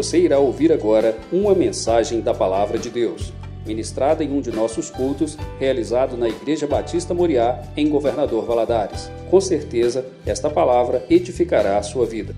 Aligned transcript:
Você 0.00 0.18
irá 0.18 0.38
ouvir 0.38 0.72
agora 0.72 1.18
uma 1.30 1.54
mensagem 1.54 2.22
da 2.22 2.32
Palavra 2.32 2.78
de 2.78 2.88
Deus, 2.88 3.34
ministrada 3.66 4.24
em 4.24 4.32
um 4.32 4.40
de 4.40 4.50
nossos 4.50 4.88
cultos, 4.88 5.36
realizado 5.58 6.16
na 6.16 6.26
Igreja 6.26 6.66
Batista 6.66 7.12
Moriá, 7.12 7.62
em 7.76 7.86
Governador 7.86 8.46
Valadares. 8.46 9.10
Com 9.30 9.38
certeza, 9.42 10.06
esta 10.24 10.48
palavra 10.48 11.04
edificará 11.10 11.76
a 11.76 11.82
sua 11.82 12.06
vida. 12.06 12.34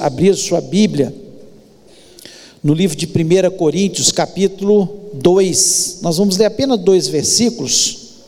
Abrir 0.00 0.34
sua 0.36 0.62
Bíblia 0.62 1.14
no 2.64 2.72
livro 2.72 2.96
de 2.96 3.04
1 3.04 3.54
Coríntios, 3.58 4.10
capítulo 4.10 5.10
2. 5.12 5.98
Nós 6.00 6.16
vamos 6.16 6.38
ler 6.38 6.46
apenas 6.46 6.80
dois 6.80 7.08
versículos. 7.08 8.22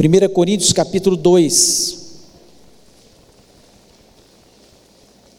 1 0.00 0.32
Coríntios, 0.32 0.72
capítulo 0.72 1.14
2. 1.14 2.05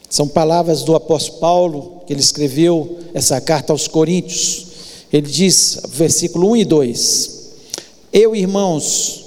São 0.09 0.27
palavras 0.27 0.83
do 0.83 0.95
apóstolo 0.95 1.39
Paulo, 1.39 2.01
que 2.05 2.13
ele 2.13 2.21
escreveu 2.21 2.99
essa 3.13 3.41
carta 3.41 3.73
aos 3.73 3.87
Coríntios. 3.87 4.67
Ele 5.11 5.27
diz, 5.27 5.79
versículo 5.89 6.51
1 6.51 6.57
e 6.57 6.65
2: 6.65 7.31
Eu, 8.13 8.35
irmãos, 8.35 9.25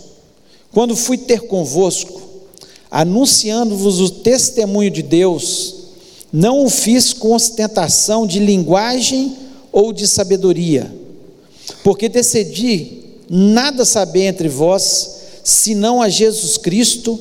quando 0.73 0.97
fui 0.97 1.19
ter 1.19 1.43
convosco, 1.43 2.21
anunciando-vos 2.91 4.01
o 4.01 4.11
testemunho 4.11 4.91
de 4.91 5.03
Deus, 5.03 5.75
não 6.33 6.65
o 6.65 6.71
fiz 6.71 7.13
com 7.13 7.35
ostentação 7.35 8.27
de 8.27 8.39
linguagem 8.39 9.37
ou 9.73 9.93
de 9.93 10.07
sabedoria, 10.07 10.93
porque 11.85 12.09
decidi 12.09 13.01
nada 13.29 13.85
saber 13.85 14.27
entre 14.27 14.49
vós, 14.49 15.19
senão 15.45 16.01
a 16.01 16.09
Jesus 16.09 16.57
Cristo 16.57 17.19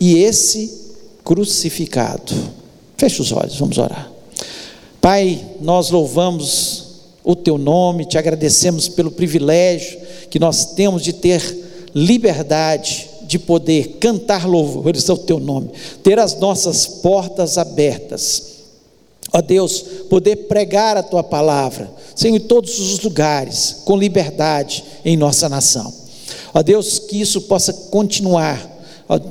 e 0.00 0.16
esse 0.16 0.80
crucificado. 1.24 2.61
Feche 3.02 3.20
os 3.20 3.32
olhos, 3.32 3.58
vamos 3.58 3.78
orar. 3.78 4.08
Pai, 5.00 5.44
nós 5.60 5.90
louvamos 5.90 6.84
o 7.24 7.34
teu 7.34 7.58
nome, 7.58 8.04
te 8.04 8.16
agradecemos 8.16 8.88
pelo 8.88 9.10
privilégio 9.10 9.98
que 10.30 10.38
nós 10.38 10.66
temos 10.66 11.02
de 11.02 11.12
ter 11.12 11.42
liberdade 11.92 13.10
de 13.24 13.40
poder 13.40 13.96
cantar 13.98 14.46
louvores 14.46 15.10
ao 15.10 15.18
teu 15.18 15.40
nome, 15.40 15.70
ter 16.04 16.16
as 16.20 16.38
nossas 16.38 16.86
portas 16.86 17.58
abertas. 17.58 18.44
Ó 19.32 19.42
Deus, 19.42 19.84
poder 20.08 20.36
pregar 20.46 20.96
a 20.96 21.02
tua 21.02 21.24
palavra, 21.24 21.90
Senhor, 22.14 22.36
em 22.36 22.40
todos 22.40 22.78
os 22.78 23.00
lugares, 23.00 23.78
com 23.84 23.96
liberdade 23.96 24.84
em 25.04 25.16
nossa 25.16 25.48
nação. 25.48 25.92
Ó 26.54 26.62
Deus, 26.62 27.00
que 27.00 27.20
isso 27.20 27.40
possa 27.40 27.72
continuar 27.72 28.71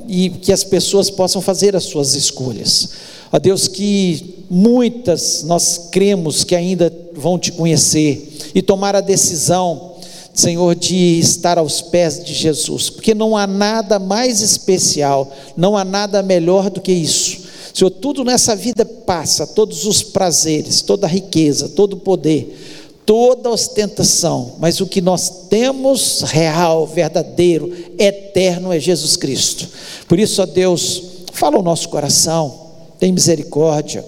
e 0.07 0.29
que 0.29 0.51
as 0.51 0.63
pessoas 0.63 1.09
possam 1.09 1.41
fazer 1.41 1.75
as 1.75 1.83
suas 1.83 2.15
escolhas. 2.15 2.89
Ó 3.31 3.39
Deus, 3.39 3.67
que 3.67 4.45
muitas 4.49 5.43
nós 5.43 5.89
cremos 5.91 6.43
que 6.43 6.55
ainda 6.55 6.91
vão 7.13 7.39
te 7.39 7.51
conhecer 7.51 8.51
e 8.53 8.61
tomar 8.61 8.95
a 8.95 9.01
decisão, 9.01 9.93
Senhor, 10.33 10.75
de 10.75 11.19
estar 11.19 11.57
aos 11.57 11.81
pés 11.81 12.23
de 12.23 12.33
Jesus, 12.33 12.89
porque 12.89 13.13
não 13.13 13.37
há 13.37 13.47
nada 13.47 13.99
mais 13.99 14.41
especial, 14.41 15.31
não 15.55 15.77
há 15.77 15.85
nada 15.85 16.21
melhor 16.21 16.69
do 16.69 16.81
que 16.81 16.91
isso. 16.91 17.41
Senhor, 17.73 17.89
tudo 17.89 18.23
nessa 18.23 18.55
vida 18.55 18.83
passa, 18.83 19.47
todos 19.47 19.85
os 19.85 20.03
prazeres, 20.03 20.81
toda 20.81 21.07
a 21.07 21.09
riqueza, 21.09 21.69
todo 21.69 21.93
o 21.93 21.99
poder, 21.99 22.80
toda 23.11 23.49
ostentação, 23.49 24.53
mas 24.57 24.79
o 24.79 24.87
que 24.87 25.01
nós 25.01 25.47
temos 25.49 26.21
real, 26.21 26.87
verdadeiro, 26.87 27.69
eterno 27.99 28.71
é 28.71 28.79
Jesus 28.79 29.17
Cristo. 29.17 29.67
Por 30.07 30.17
isso, 30.17 30.41
ó 30.41 30.45
Deus, 30.45 31.03
fala 31.33 31.59
o 31.59 31.61
nosso 31.61 31.89
coração, 31.89 32.67
tem 32.97 33.11
misericórdia, 33.11 34.05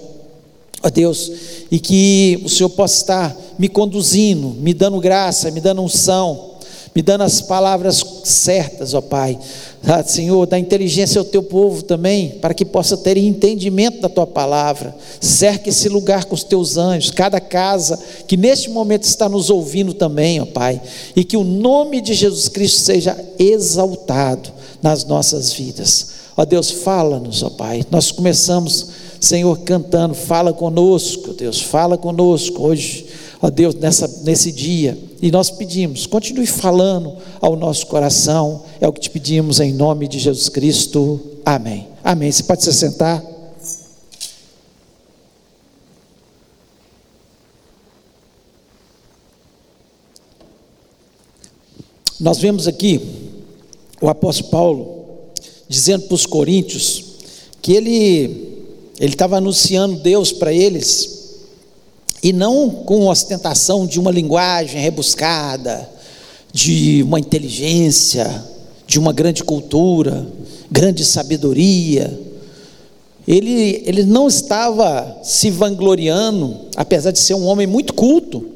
ó 0.82 0.88
Deus, 0.88 1.30
e 1.70 1.78
que 1.78 2.40
o 2.46 2.48
Senhor 2.48 2.70
possa 2.70 2.96
estar 2.96 3.36
me 3.58 3.68
conduzindo, 3.68 4.48
me 4.58 4.72
dando 4.72 4.98
graça, 5.00 5.50
me 5.50 5.60
dando 5.60 5.82
unção, 5.82 6.52
me 6.94 7.02
dando 7.02 7.22
as 7.22 7.40
palavras 7.40 8.04
certas, 8.22 8.94
ó 8.94 9.00
Pai. 9.00 9.38
Ah, 9.84 10.02
Senhor, 10.02 10.46
dá 10.46 10.58
inteligência 10.58 11.18
ao 11.18 11.24
teu 11.24 11.42
povo 11.42 11.82
também, 11.82 12.30
para 12.40 12.54
que 12.54 12.64
possa 12.64 12.96
ter 12.96 13.16
entendimento 13.16 14.00
da 14.00 14.08
tua 14.08 14.26
palavra. 14.26 14.96
Cerque 15.20 15.70
esse 15.70 15.88
lugar 15.88 16.24
com 16.24 16.34
os 16.34 16.44
teus 16.44 16.76
anjos, 16.76 17.10
cada 17.10 17.40
casa 17.40 17.98
que 18.26 18.36
neste 18.36 18.70
momento 18.70 19.02
está 19.02 19.28
nos 19.28 19.50
ouvindo 19.50 19.92
também, 19.92 20.40
ó 20.40 20.46
Pai, 20.46 20.80
e 21.16 21.24
que 21.24 21.36
o 21.36 21.44
nome 21.44 22.00
de 22.00 22.14
Jesus 22.14 22.48
Cristo 22.48 22.80
seja 22.80 23.18
exaltado 23.38 24.50
nas 24.80 25.04
nossas 25.04 25.52
vidas. 25.52 26.08
Ó 26.36 26.44
Deus, 26.44 26.70
fala-nos, 26.70 27.42
ó 27.42 27.50
Pai. 27.50 27.84
Nós 27.90 28.10
começamos, 28.12 28.86
Senhor, 29.20 29.58
cantando, 29.60 30.14
fala 30.14 30.52
conosco, 30.52 31.32
Deus, 31.32 31.60
fala 31.60 31.98
conosco 31.98 32.62
hoje, 32.62 33.06
ó 33.44 33.50
Deus, 33.50 33.74
nessa, 33.74 34.08
nesse 34.22 34.50
dia. 34.50 34.98
E 35.20 35.30
nós 35.30 35.50
pedimos, 35.50 36.06
continue 36.06 36.46
falando 36.46 37.18
ao 37.42 37.54
nosso 37.56 37.86
coração, 37.86 38.62
é 38.80 38.88
o 38.88 38.92
que 38.92 39.02
te 39.02 39.10
pedimos 39.10 39.60
em 39.60 39.70
nome 39.70 40.08
de 40.08 40.18
Jesus 40.18 40.48
Cristo. 40.48 41.20
Amém. 41.44 41.86
Amém. 42.02 42.32
Você 42.32 42.42
pode 42.42 42.64
se 42.64 42.72
sentar. 42.72 43.22
Nós 52.18 52.38
vemos 52.38 52.66
aqui 52.66 52.98
o 54.00 54.08
apóstolo 54.08 54.50
Paulo 54.50 55.04
dizendo 55.68 56.06
para 56.06 56.14
os 56.14 56.24
coríntios 56.24 57.04
que 57.60 57.74
ele 57.74 58.54
ele 58.98 59.12
estava 59.12 59.36
anunciando 59.36 60.00
Deus 60.00 60.32
para 60.32 60.52
eles 60.52 61.13
e 62.24 62.32
não 62.32 62.70
com 62.70 63.06
ostentação 63.06 63.86
de 63.86 64.00
uma 64.00 64.10
linguagem 64.10 64.80
rebuscada, 64.80 65.86
de 66.50 67.02
uma 67.02 67.20
inteligência, 67.20 68.42
de 68.86 68.98
uma 68.98 69.12
grande 69.12 69.44
cultura, 69.44 70.26
grande 70.70 71.04
sabedoria. 71.04 72.18
Ele, 73.28 73.82
ele 73.84 74.04
não 74.04 74.26
estava 74.26 75.18
se 75.22 75.50
vangloriando, 75.50 76.56
apesar 76.74 77.10
de 77.10 77.18
ser 77.18 77.34
um 77.34 77.44
homem 77.44 77.66
muito 77.66 77.92
culto, 77.92 78.46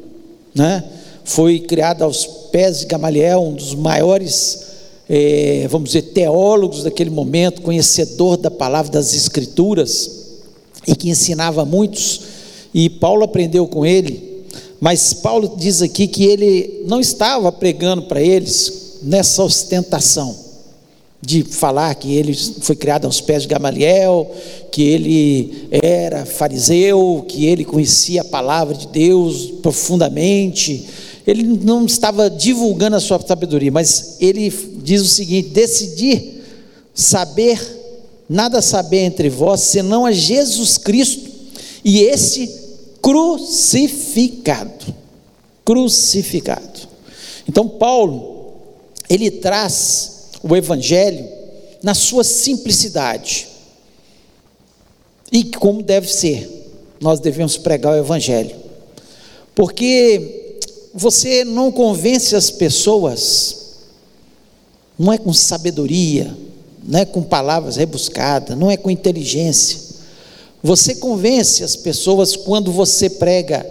né? 0.54 0.82
foi 1.22 1.60
criado 1.60 2.02
aos 2.02 2.24
pés 2.50 2.80
de 2.80 2.86
Gamaliel, 2.86 3.42
um 3.42 3.52
dos 3.52 3.74
maiores 3.74 4.66
é, 5.10 5.66
vamos 5.68 5.90
dizer, 5.90 6.02
teólogos 6.12 6.84
daquele 6.84 7.10
momento, 7.10 7.60
conhecedor 7.60 8.38
da 8.38 8.50
palavra 8.50 8.92
das 8.92 9.14
Escrituras, 9.14 10.10
e 10.86 10.94
que 10.94 11.10
ensinava 11.10 11.64
muitos, 11.64 12.20
e 12.78 12.88
Paulo 12.88 13.24
aprendeu 13.24 13.66
com 13.66 13.84
ele, 13.84 14.44
mas 14.78 15.12
Paulo 15.12 15.56
diz 15.58 15.82
aqui 15.82 16.06
que 16.06 16.22
ele 16.22 16.84
não 16.86 17.00
estava 17.00 17.50
pregando 17.50 18.02
para 18.02 18.22
eles 18.22 19.00
nessa 19.02 19.42
ostentação, 19.42 20.32
de 21.20 21.42
falar 21.42 21.92
que 21.96 22.14
ele 22.14 22.32
foi 22.60 22.76
criado 22.76 23.06
aos 23.06 23.20
pés 23.20 23.42
de 23.42 23.48
Gamaliel, 23.48 24.30
que 24.70 24.82
ele 24.82 25.66
era 25.72 26.24
fariseu, 26.24 27.24
que 27.26 27.46
ele 27.46 27.64
conhecia 27.64 28.20
a 28.20 28.24
palavra 28.24 28.76
de 28.76 28.86
Deus 28.86 29.54
profundamente, 29.60 30.86
ele 31.26 31.42
não 31.42 31.84
estava 31.84 32.30
divulgando 32.30 32.94
a 32.94 33.00
sua 33.00 33.18
sabedoria, 33.18 33.72
mas 33.72 34.18
ele 34.20 34.48
diz 34.84 35.02
o 35.02 35.08
seguinte: 35.08 35.48
decidir 35.48 36.44
saber, 36.94 37.60
nada 38.28 38.62
saber 38.62 39.00
entre 39.00 39.28
vós, 39.28 39.62
senão 39.62 40.06
a 40.06 40.12
Jesus 40.12 40.78
Cristo 40.78 41.28
e 41.84 42.02
esse 42.02 42.57
crucificado. 43.08 44.94
Crucificado. 45.64 46.80
Então, 47.48 47.66
Paulo, 47.66 48.52
ele 49.08 49.30
traz 49.30 50.28
o 50.42 50.54
Evangelho 50.54 51.26
na 51.82 51.94
sua 51.94 52.22
simplicidade. 52.22 53.48
E 55.32 55.42
como 55.44 55.82
deve 55.82 56.12
ser, 56.12 56.70
nós 57.00 57.18
devemos 57.18 57.56
pregar 57.56 57.94
o 57.94 57.98
Evangelho. 57.98 58.54
Porque 59.54 60.58
você 60.92 61.46
não 61.46 61.72
convence 61.72 62.36
as 62.36 62.50
pessoas, 62.50 63.78
não 64.98 65.10
é 65.14 65.16
com 65.16 65.32
sabedoria, 65.32 66.36
não 66.84 67.00
é 67.00 67.06
com 67.06 67.22
palavras 67.22 67.76
rebuscadas, 67.76 68.54
não 68.54 68.70
é 68.70 68.76
com 68.76 68.90
inteligência. 68.90 69.87
Você 70.68 70.96
convence 70.96 71.64
as 71.64 71.74
pessoas 71.74 72.36
quando 72.36 72.70
você 72.70 73.08
prega 73.08 73.66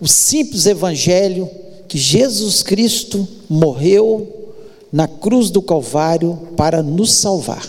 o 0.00 0.06
simples 0.06 0.66
evangelho 0.66 1.50
que 1.88 1.98
Jesus 1.98 2.62
Cristo 2.62 3.26
morreu 3.50 4.54
na 4.92 5.08
cruz 5.08 5.50
do 5.50 5.60
Calvário 5.60 6.38
para 6.56 6.80
nos 6.80 7.10
salvar. 7.10 7.68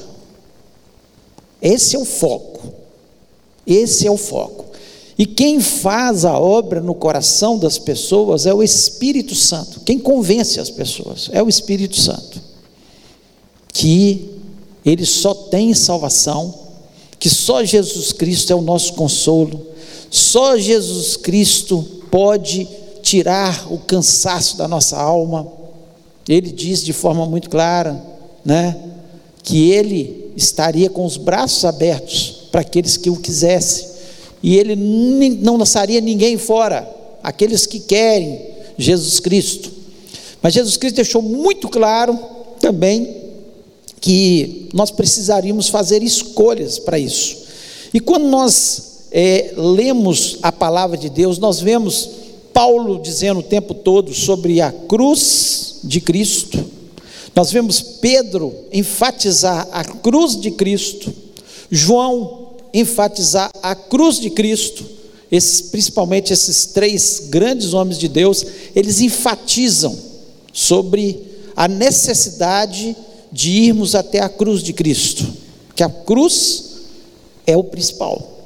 Esse 1.60 1.96
é 1.96 2.00
o 2.00 2.06
foco. 2.06 2.72
Esse 3.66 4.06
é 4.06 4.12
o 4.12 4.18
foco. 4.18 4.66
E 5.18 5.26
quem 5.26 5.60
faz 5.60 6.24
a 6.24 6.38
obra 6.38 6.80
no 6.80 6.94
coração 6.94 7.58
das 7.58 7.80
pessoas 7.80 8.46
é 8.46 8.54
o 8.54 8.62
Espírito 8.62 9.34
Santo. 9.34 9.80
Quem 9.80 9.98
convence 9.98 10.60
as 10.60 10.70
pessoas 10.70 11.28
é 11.34 11.42
o 11.42 11.50
Espírito 11.50 12.00
Santo. 12.00 12.40
Que 13.74 14.30
ele 14.86 15.08
só 15.08 15.34
tem 15.34 15.74
salvação 15.74 16.69
que 17.20 17.30
só 17.30 17.64
Jesus 17.64 18.14
Cristo 18.14 18.54
é 18.54 18.56
o 18.56 18.62
nosso 18.62 18.94
consolo, 18.94 19.68
só 20.10 20.58
Jesus 20.58 21.18
Cristo 21.18 21.86
pode 22.10 22.68
tirar 23.04 23.72
o 23.72 23.78
cansaço 23.78 24.58
da 24.58 24.68
nossa 24.68 24.98
alma. 24.98 25.48
Ele 26.28 26.52
diz 26.52 26.84
de 26.84 26.94
forma 26.94 27.26
muito 27.26 27.50
clara, 27.50 28.02
né, 28.46 28.78
que 29.44 29.72
ele 29.72 30.32
estaria 30.38 30.90
com 30.90 31.06
os 31.06 31.18
braços 31.18 31.66
abertos 31.66 32.48
para 32.52 32.62
aqueles 32.62 32.96
que 32.98 33.10
o 33.10 33.18
quisessem, 33.18 33.88
e 34.42 34.56
ele 34.56 34.76
não 34.76 35.58
lançaria 35.58 36.00
ninguém 36.00 36.38
fora, 36.38 36.90
aqueles 37.22 37.66
que 37.66 37.80
querem 37.80 38.42
Jesus 38.78 39.20
Cristo. 39.20 39.70
Mas 40.42 40.54
Jesus 40.54 40.78
Cristo 40.78 40.96
deixou 40.96 41.22
muito 41.22 41.68
claro 41.68 42.18
também 42.62 43.19
que 44.00 44.70
nós 44.74 44.92
precisaríamos 44.92 45.70
fazer 45.70 46.02
escolhas 46.04 46.80
para 46.80 46.98
isso. 46.98 47.38
E 47.94 48.00
quando 48.00 48.28
nós 48.28 49.08
é, 49.12 49.54
lemos 49.56 50.38
a 50.42 50.52
palavra 50.52 50.98
de 50.98 51.10
Deus, 51.10 51.38
nós 51.38 51.60
vemos 51.60 52.10
Paulo 52.54 53.00
dizendo 53.02 53.40
o 53.40 53.44
tempo 53.44 53.74
todo 53.74 54.14
sobre 54.14 54.62
a 54.62 54.72
cruz 54.72 55.80
de 55.84 56.02
Cristo, 56.02 56.64
nós 57.36 57.52
vemos 57.52 57.82
Pedro 57.82 58.54
enfatizar 58.72 59.68
a 59.72 59.84
cruz 59.84 60.40
de 60.40 60.52
Cristo, 60.52 61.14
João 61.72 62.50
enfatizar 62.74 63.52
a 63.62 63.76
cruz 63.76 64.20
de 64.20 64.30
Cristo, 64.30 64.86
esses, 65.32 65.62
principalmente 65.62 66.34
esses 66.34 66.68
três 66.68 67.28
grandes 67.30 67.74
homens 67.74 67.98
de 67.98 68.08
Deus, 68.08 68.46
eles 68.76 69.00
enfatizam 69.00 69.98
sobre 70.52 71.20
a 71.56 71.68
necessidade 71.68 72.96
de 72.96 73.09
irmos 73.66 73.96
até 73.96 74.20
a 74.20 74.30
cruz 74.30 74.62
de 74.64 74.74
Cristo, 74.74 75.26
que 75.76 75.84
a 75.84 75.90
cruz 75.90 76.70
é 77.46 77.56
o 77.56 77.64
principal. 77.64 78.40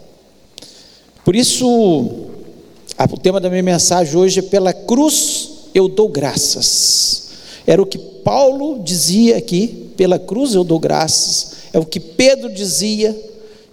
Por 1.23 1.35
isso, 1.35 1.67
o 1.67 3.19
tema 3.21 3.39
da 3.39 3.49
minha 3.49 3.63
mensagem 3.63 4.15
hoje 4.15 4.39
é: 4.39 4.43
pela 4.43 4.73
cruz 4.73 5.49
eu 5.73 5.87
dou 5.87 6.09
graças. 6.09 7.23
Era 7.65 7.81
o 7.81 7.85
que 7.85 7.97
Paulo 7.97 8.81
dizia 8.83 9.37
aqui, 9.37 9.91
pela 9.95 10.19
cruz 10.19 10.53
eu 10.53 10.63
dou 10.63 10.79
graças. 10.79 11.53
É 11.71 11.79
o 11.79 11.85
que 11.85 11.99
Pedro 11.99 12.53
dizia 12.53 13.17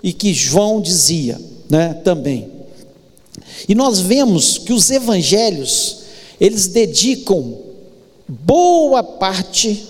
e 0.02 0.12
que 0.12 0.32
João 0.32 0.80
dizia, 0.80 1.38
né, 1.68 1.94
também. 2.04 2.48
E 3.68 3.74
nós 3.74 4.00
vemos 4.00 4.58
que 4.58 4.72
os 4.72 4.90
evangelhos, 4.90 5.98
eles 6.40 6.68
dedicam 6.68 7.58
boa 8.26 9.02
parte 9.02 9.86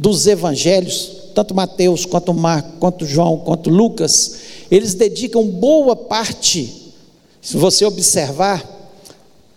dos 0.00 0.26
evangelhos, 0.26 1.10
tanto 1.34 1.54
Mateus, 1.54 2.06
quanto 2.06 2.32
Marcos, 2.32 2.72
quanto 2.80 3.04
João, 3.04 3.36
quanto 3.36 3.68
Lucas, 3.68 4.32
eles 4.70 4.94
dedicam 4.94 5.46
boa 5.46 5.94
parte, 5.94 6.94
se 7.42 7.58
você 7.58 7.84
observar, 7.84 8.64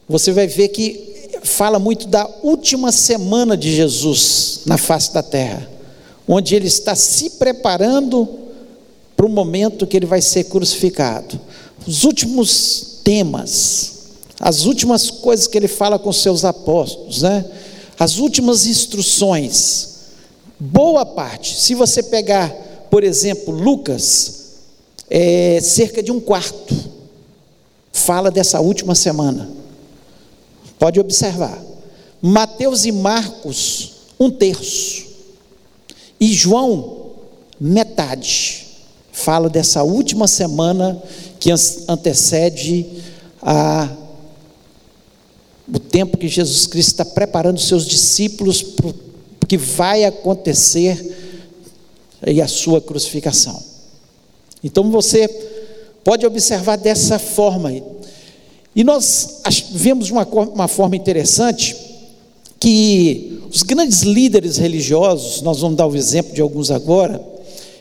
você 0.07 0.33
vai 0.33 0.45
ver 0.45 0.67
que 0.67 1.29
fala 1.43 1.79
muito 1.79 2.07
da 2.07 2.29
última 2.43 2.91
semana 2.91 3.55
de 3.55 3.73
Jesus 3.73 4.63
na 4.65 4.77
face 4.77 5.13
da 5.13 5.23
terra, 5.23 5.65
onde 6.27 6.55
ele 6.55 6.67
está 6.67 6.93
se 6.93 7.29
preparando 7.31 8.27
para 9.15 9.25
o 9.25 9.29
momento 9.29 9.87
que 9.87 9.95
ele 9.95 10.05
vai 10.05 10.21
ser 10.21 10.43
crucificado. 10.43 11.39
Os 11.87 12.03
últimos 12.03 12.99
temas, 13.01 13.93
as 14.41 14.65
últimas 14.65 15.09
coisas 15.09 15.47
que 15.47 15.57
ele 15.57 15.69
fala 15.69 15.97
com 15.97 16.11
seus 16.11 16.43
apóstolos, 16.43 17.21
né? 17.21 17.45
As 17.97 18.17
últimas 18.17 18.65
instruções 18.65 19.92
Boa 20.65 21.05
parte, 21.05 21.59
se 21.59 21.75
você 21.75 22.01
pegar, 22.01 22.49
por 22.89 23.03
exemplo, 23.03 23.53
Lucas, 23.53 24.61
é, 25.09 25.59
cerca 25.59 26.01
de 26.01 26.09
um 26.09 26.21
quarto, 26.21 26.73
fala 27.91 28.31
dessa 28.31 28.61
última 28.61 28.95
semana. 28.95 29.51
Pode 30.79 31.01
observar. 31.01 31.61
Mateus 32.21 32.85
e 32.85 32.93
Marcos, 32.93 33.91
um 34.17 34.31
terço. 34.31 35.05
E 36.17 36.33
João, 36.33 37.07
metade. 37.59 38.65
Fala 39.11 39.49
dessa 39.49 39.83
última 39.83 40.29
semana 40.29 41.03
que 41.41 41.49
antecede 41.89 42.85
a, 43.41 43.89
o 45.67 45.77
tempo 45.77 46.17
que 46.17 46.29
Jesus 46.29 46.65
Cristo 46.67 46.91
está 46.91 47.03
preparando 47.03 47.59
seus 47.59 47.85
discípulos 47.85 48.63
para 48.63 49.03
que 49.45 49.57
vai 49.57 50.05
acontecer 50.05 51.23
e 52.25 52.41
a 52.41 52.47
sua 52.47 52.79
crucificação. 52.81 53.61
Então 54.63 54.89
você 54.89 55.27
pode 56.03 56.25
observar 56.25 56.77
dessa 56.77 57.19
forma. 57.19 57.71
E 58.75 58.83
nós 58.83 59.41
vemos 59.71 60.09
uma, 60.09 60.25
uma 60.25 60.67
forma 60.67 60.95
interessante 60.95 61.75
que 62.59 63.41
os 63.51 63.61
grandes 63.61 64.01
líderes 64.01 64.57
religiosos, 64.57 65.41
nós 65.41 65.59
vamos 65.59 65.77
dar 65.77 65.85
o 65.85 65.95
exemplo 65.95 66.33
de 66.33 66.41
alguns 66.41 66.71
agora, 66.71 67.21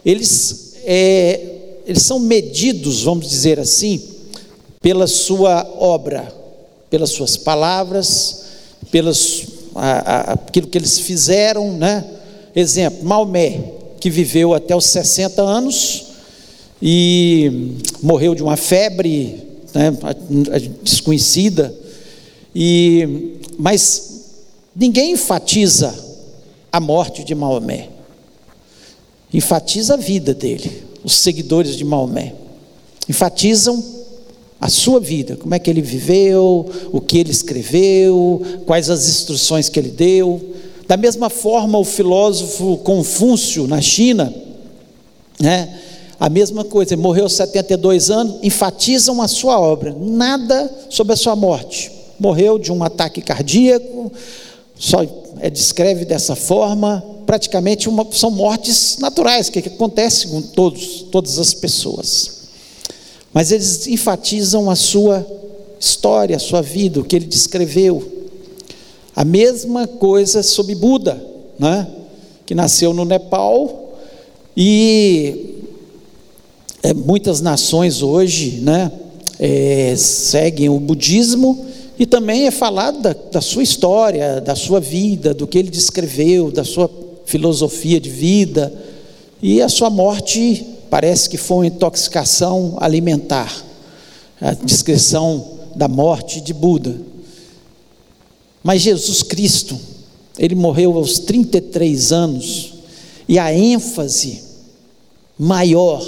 eles, 0.05 0.75
é, 0.85 1.41
eles 1.87 2.03
são 2.03 2.19
medidos, 2.19 3.03
vamos 3.03 3.29
dizer 3.29 3.61
assim, 3.61 4.03
pela 4.81 5.07
sua 5.07 5.65
obra, 5.79 6.35
pelas 6.91 7.11
suas 7.11 7.37
palavras, 7.37 8.43
pelas 8.91 9.45
a, 9.75 9.91
a, 9.91 10.33
aquilo 10.33 10.67
que 10.67 10.79
eles 10.79 10.99
fizeram, 10.99 11.73
né? 11.73 12.05
Exemplo, 12.55 13.05
Maomé, 13.05 13.61
que 13.99 14.11
viveu 14.11 14.53
até 14.53 14.75
os 14.77 14.87
60 14.87 15.41
anos 15.43 16.07
e 16.81 17.77
morreu 18.03 18.35
de 18.35 18.43
uma 18.43 18.57
febre 18.57 19.43
né, 19.73 19.93
desconhecida, 20.83 21.75
e, 22.55 23.39
mas 23.59 24.25
ninguém 24.75 25.13
enfatiza 25.13 25.95
a 26.71 26.81
morte 26.81 27.25
de 27.25 27.35
Maomé, 27.35 27.89
enfatiza 29.33 29.95
a 29.95 29.97
vida 29.97 30.35
dele, 30.35 30.83
os 31.05 31.15
seguidores 31.15 31.77
de 31.77 31.85
Maomé, 31.85 32.35
enfatizam 33.09 34.02
a 34.63 34.69
sua 34.69 35.01
vida, 35.01 35.35
como 35.35 35.53
é 35.57 35.59
que 35.59 35.69
ele 35.69 35.83
viveu, 35.83 36.65
o 36.93 37.01
que 37.01 37.19
ele 37.19 37.33
escreveu, 37.33 38.41
quais 38.65 38.89
as 38.89 39.09
instruções 39.09 39.69
que 39.69 39.77
ele 39.77 39.91
deu. 39.91 40.41
Da 40.87 40.97
mesma 40.97 41.29
forma, 41.29 41.77
o 41.77 41.85
filósofo 41.85 42.77
Confúcio, 42.77 43.67
na 43.67 43.81
China, 43.81 44.33
né, 45.41 45.81
a 46.21 46.29
mesma 46.29 46.65
coisa, 46.65 46.95
ele 46.95 47.03
morreu 47.03 47.25
aos 47.25 47.33
72 47.33 48.09
anos, 48.09 48.37
enfatizam 48.41 49.21
a 49.21 49.27
sua 49.27 49.59
obra, 49.59 49.97
nada 49.99 50.73
sobre 50.89 51.15
a 51.15 51.17
sua 51.17 51.35
morte. 51.35 51.91
Morreu 52.17 52.57
de 52.57 52.71
um 52.71 52.85
ataque 52.85 53.21
cardíaco, 53.21 54.13
só 54.79 54.99
é, 55.41 55.51
descreve 55.51 56.05
dessa 56.05 56.37
forma, 56.37 57.05
praticamente 57.27 57.89
uma, 57.89 58.07
são 58.13 58.31
mortes 58.31 58.97
naturais, 58.99 59.49
que, 59.49 59.61
que 59.61 59.71
acontecem 59.71 60.31
com 60.31 60.41
todos, 60.41 61.03
todas 61.11 61.41
as 61.41 61.53
pessoas 61.53 62.42
mas 63.33 63.51
eles 63.51 63.87
enfatizam 63.87 64.71
a 64.71 64.77
sua 64.77 65.27
história, 65.81 66.37
a 66.37 66.41
sua 66.41 66.63
vida, 66.63 67.01
o 67.01 67.05
que 67.05 67.17
ele 67.17 67.27
descreveu. 67.27 68.03
A 69.15 69.25
mesma 69.25 69.87
coisa 69.87 70.43
sobre 70.43 70.75
Buda, 70.75 71.23
né? 71.59 71.87
que 72.45 72.55
nasceu 72.55 72.93
no 72.93 73.05
Nepal 73.05 73.95
e 74.57 75.65
é, 76.83 76.93
muitas 76.93 77.41
nações 77.41 78.03
hoje 78.03 78.61
né, 78.61 78.91
é, 79.39 79.95
seguem 79.97 80.69
o 80.69 80.79
budismo 80.79 81.67
e 81.99 82.05
também 82.05 82.47
é 82.47 82.51
falado 82.51 83.01
da, 83.01 83.15
da 83.15 83.41
sua 83.41 83.63
história, 83.63 84.41
da 84.41 84.55
sua 84.55 84.81
vida, 84.81 85.33
do 85.33 85.47
que 85.47 85.59
ele 85.59 85.71
descreveu, 85.71 86.51
da 86.51 86.65
sua 86.65 86.91
filosofia 87.25 88.01
de 88.01 88.11
vida 88.11 88.73
e 89.41 89.63
a 89.63 89.69
sua 89.69 89.89
morte 89.89 90.67
parece 90.93 91.31
que 91.31 91.39
foi 91.39 91.57
uma 91.57 91.67
intoxicação 91.69 92.77
alimentar, 92.79 93.51
a 94.39 94.53
descrição 94.53 95.61
da 95.75 95.89
morte 95.89 96.39
de 96.39 96.53
Buda. 96.53 96.95
Mas 98.63 98.83
Jesus 98.83 99.23
Cristo, 99.23 99.81
ele 100.39 100.55
morreu 100.55 100.99
aos 100.99 101.19
33 101.21 102.13
anos, 102.13 102.75
e 103.27 103.39
a 103.39 103.55
ênfase 103.55 104.43
maior 105.39 106.07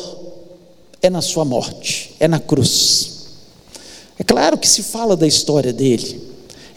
é 1.01 1.09
na 1.09 1.23
sua 1.23 1.47
morte, 1.47 2.15
é 2.21 2.29
na 2.29 2.39
cruz. 2.39 3.25
É 4.19 4.23
claro 4.23 4.59
que 4.59 4.69
se 4.69 4.83
fala 4.83 5.17
da 5.17 5.27
história 5.27 5.73
dele, 5.73 6.21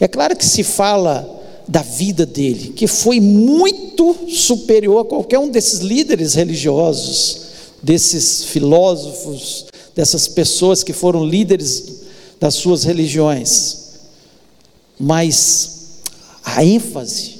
é 0.00 0.08
claro 0.08 0.34
que 0.34 0.46
se 0.46 0.62
fala 0.62 1.28
da 1.68 1.82
vida 1.82 2.24
dele, 2.24 2.70
que 2.70 2.86
foi 2.86 3.20
muito 3.20 4.16
superior 4.30 5.00
a 5.00 5.04
qualquer 5.04 5.38
um 5.38 5.50
desses 5.50 5.80
líderes 5.80 6.32
religiosos 6.32 7.47
desses 7.82 8.44
filósofos, 8.44 9.66
dessas 9.94 10.28
pessoas 10.28 10.82
que 10.82 10.92
foram 10.92 11.24
líderes 11.24 12.02
das 12.40 12.54
suas 12.54 12.84
religiões. 12.84 13.88
Mas 14.98 16.00
a 16.44 16.64
ênfase 16.64 17.36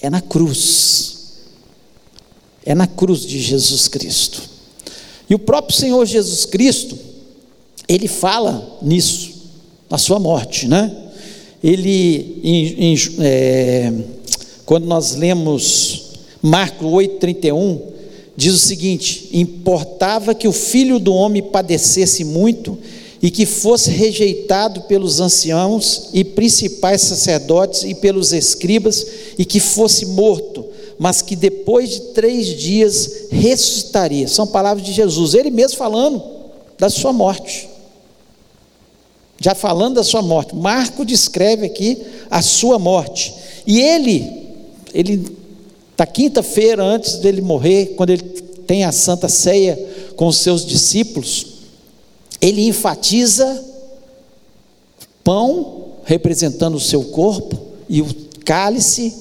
é 0.00 0.08
na 0.08 0.20
cruz. 0.20 1.16
É 2.64 2.74
na 2.74 2.86
cruz 2.86 3.20
de 3.22 3.40
Jesus 3.40 3.88
Cristo. 3.88 4.42
E 5.28 5.34
o 5.34 5.38
próprio 5.38 5.76
Senhor 5.76 6.04
Jesus 6.06 6.44
Cristo, 6.44 6.98
ele 7.88 8.08
fala 8.08 8.78
nisso, 8.82 9.32
na 9.88 9.98
sua 9.98 10.18
morte, 10.18 10.68
né? 10.68 10.94
Ele, 11.62 12.40
em, 12.42 12.92
em, 12.92 12.96
é, 13.20 13.92
quando 14.64 14.84
nós 14.86 15.14
lemos 15.14 16.02
Marcos 16.42 16.86
8,31, 16.86 17.80
diz 18.36 18.54
o 18.54 18.58
seguinte: 18.58 19.28
Importava 19.32 20.34
que 20.34 20.46
o 20.46 20.52
filho 20.52 20.98
do 20.98 21.14
homem 21.14 21.42
padecesse 21.42 22.24
muito 22.24 22.78
e 23.22 23.30
que 23.30 23.46
fosse 23.46 23.90
rejeitado 23.90 24.82
pelos 24.82 25.20
anciãos 25.20 26.10
e 26.12 26.22
principais 26.22 27.00
sacerdotes 27.00 27.82
e 27.82 27.94
pelos 27.94 28.32
escribas, 28.32 29.06
e 29.38 29.44
que 29.44 29.58
fosse 29.58 30.06
morto, 30.06 30.64
mas 30.98 31.22
que 31.22 31.34
depois 31.34 31.90
de 31.90 32.00
três 32.12 32.46
dias 32.48 33.26
ressuscitaria. 33.30 34.28
São 34.28 34.46
palavras 34.46 34.84
de 34.84 34.92
Jesus, 34.92 35.34
ele 35.34 35.50
mesmo 35.50 35.78
falando 35.78 36.22
da 36.78 36.90
sua 36.90 37.12
morte. 37.12 37.68
Já 39.40 39.54
falando 39.54 39.96
da 39.96 40.04
sua 40.04 40.22
morte, 40.22 40.54
Marco 40.54 41.04
descreve 41.04 41.66
aqui 41.66 41.98
a 42.30 42.40
sua 42.40 42.78
morte. 42.78 43.34
E 43.66 43.80
ele, 43.80 44.46
ele 44.94 45.35
da 45.96 46.06
quinta-feira 46.06 46.84
antes 46.84 47.14
dele 47.16 47.40
morrer, 47.40 47.94
quando 47.96 48.10
ele 48.10 48.22
tem 48.66 48.84
a 48.84 48.92
santa 48.92 49.28
ceia 49.28 49.78
com 50.14 50.26
os 50.26 50.36
seus 50.36 50.66
discípulos, 50.66 51.46
ele 52.40 52.66
enfatiza 52.68 53.64
pão 55.24 55.86
representando 56.04 56.76
o 56.76 56.80
seu 56.80 57.02
corpo 57.04 57.58
e 57.88 58.02
o 58.02 58.06
cálice 58.44 59.14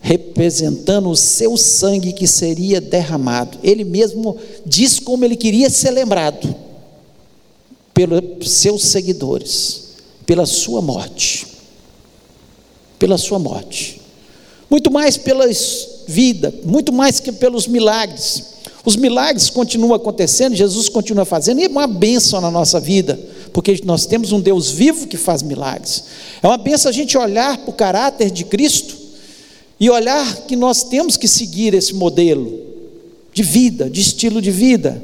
representando 0.00 1.08
o 1.08 1.16
seu 1.16 1.56
sangue 1.56 2.12
que 2.12 2.26
seria 2.26 2.80
derramado. 2.80 3.58
Ele 3.62 3.82
mesmo 3.82 4.36
diz 4.64 5.00
como 5.00 5.24
ele 5.24 5.34
queria 5.34 5.68
ser 5.68 5.90
lembrado 5.90 6.54
pelos 7.92 8.50
seus 8.52 8.84
seguidores, 8.84 9.94
pela 10.24 10.46
sua 10.46 10.80
morte. 10.80 11.46
Pela 12.98 13.18
sua 13.18 13.38
morte. 13.38 14.00
Muito 14.68 14.90
mais 14.90 15.16
pela 15.16 15.44
vida, 16.06 16.52
muito 16.64 16.92
mais 16.92 17.20
que 17.20 17.32
pelos 17.32 17.66
milagres. 17.66 18.56
Os 18.84 18.94
milagres 18.94 19.50
continuam 19.50 19.94
acontecendo, 19.94 20.54
Jesus 20.54 20.88
continua 20.88 21.24
fazendo, 21.24 21.60
e 21.60 21.64
é 21.64 21.68
uma 21.68 21.88
bênção 21.88 22.40
na 22.40 22.50
nossa 22.50 22.78
vida, 22.78 23.18
porque 23.52 23.80
nós 23.84 24.06
temos 24.06 24.30
um 24.30 24.40
Deus 24.40 24.70
vivo 24.70 25.08
que 25.08 25.16
faz 25.16 25.42
milagres. 25.42 26.04
É 26.40 26.46
uma 26.46 26.56
bênção 26.56 26.88
a 26.88 26.92
gente 26.92 27.18
olhar 27.18 27.58
para 27.58 27.70
o 27.70 27.72
caráter 27.72 28.30
de 28.30 28.44
Cristo 28.44 28.96
e 29.78 29.90
olhar 29.90 30.36
que 30.42 30.54
nós 30.54 30.84
temos 30.84 31.16
que 31.16 31.26
seguir 31.26 31.74
esse 31.74 31.94
modelo 31.94 32.60
de 33.32 33.42
vida, 33.42 33.90
de 33.90 34.00
estilo 34.00 34.40
de 34.40 34.50
vida. 34.50 35.02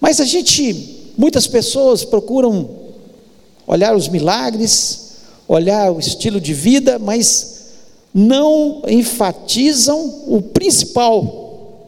Mas 0.00 0.20
a 0.20 0.24
gente, 0.24 1.12
muitas 1.16 1.46
pessoas 1.46 2.04
procuram 2.04 2.68
olhar 3.66 3.96
os 3.96 4.08
milagres, 4.08 5.12
olhar 5.48 5.90
o 5.90 5.98
estilo 5.98 6.40
de 6.40 6.52
vida, 6.52 6.98
mas 6.98 7.59
não 8.12 8.82
enfatizam 8.88 10.24
o 10.26 10.42
principal, 10.42 11.86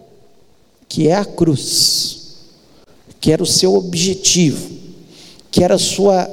que 0.88 1.08
é 1.08 1.14
a 1.14 1.24
cruz, 1.24 2.36
que 3.20 3.32
era 3.32 3.42
o 3.42 3.46
seu 3.46 3.74
objetivo, 3.74 4.70
que 5.50 5.62
era 5.62 5.78
sua 5.78 6.30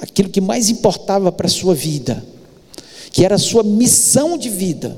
aquilo 0.00 0.28
que 0.28 0.40
mais 0.40 0.70
importava 0.70 1.32
para 1.32 1.46
a 1.46 1.50
sua 1.50 1.74
vida, 1.74 2.24
que 3.10 3.24
era 3.24 3.34
a 3.34 3.38
sua 3.38 3.62
missão 3.62 4.38
de 4.38 4.48
vida. 4.48 4.96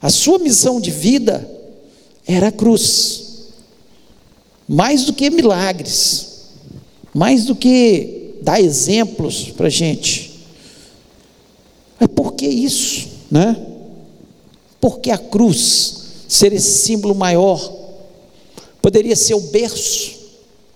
A 0.00 0.08
sua 0.08 0.38
missão 0.38 0.80
de 0.80 0.90
vida 0.90 1.48
era 2.26 2.48
a 2.48 2.52
cruz. 2.52 3.50
Mais 4.66 5.04
do 5.04 5.12
que 5.12 5.28
milagres, 5.28 6.44
mais 7.12 7.44
do 7.44 7.56
que 7.56 8.36
dar 8.42 8.60
exemplos 8.60 9.50
para 9.50 9.66
a 9.66 9.70
gente. 9.70 10.29
Mas 12.00 12.08
por 12.08 12.32
que 12.32 12.46
isso, 12.46 13.06
né? 13.30 13.56
Por 14.80 14.98
que 14.98 15.10
a 15.10 15.18
cruz? 15.18 16.00
ser 16.30 16.52
esse 16.52 16.84
símbolo 16.84 17.12
maior. 17.12 17.60
Poderia 18.80 19.16
ser 19.16 19.34
o 19.34 19.40
berço 19.40 20.12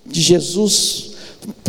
de 0.05 0.21
Jesus. 0.21 1.11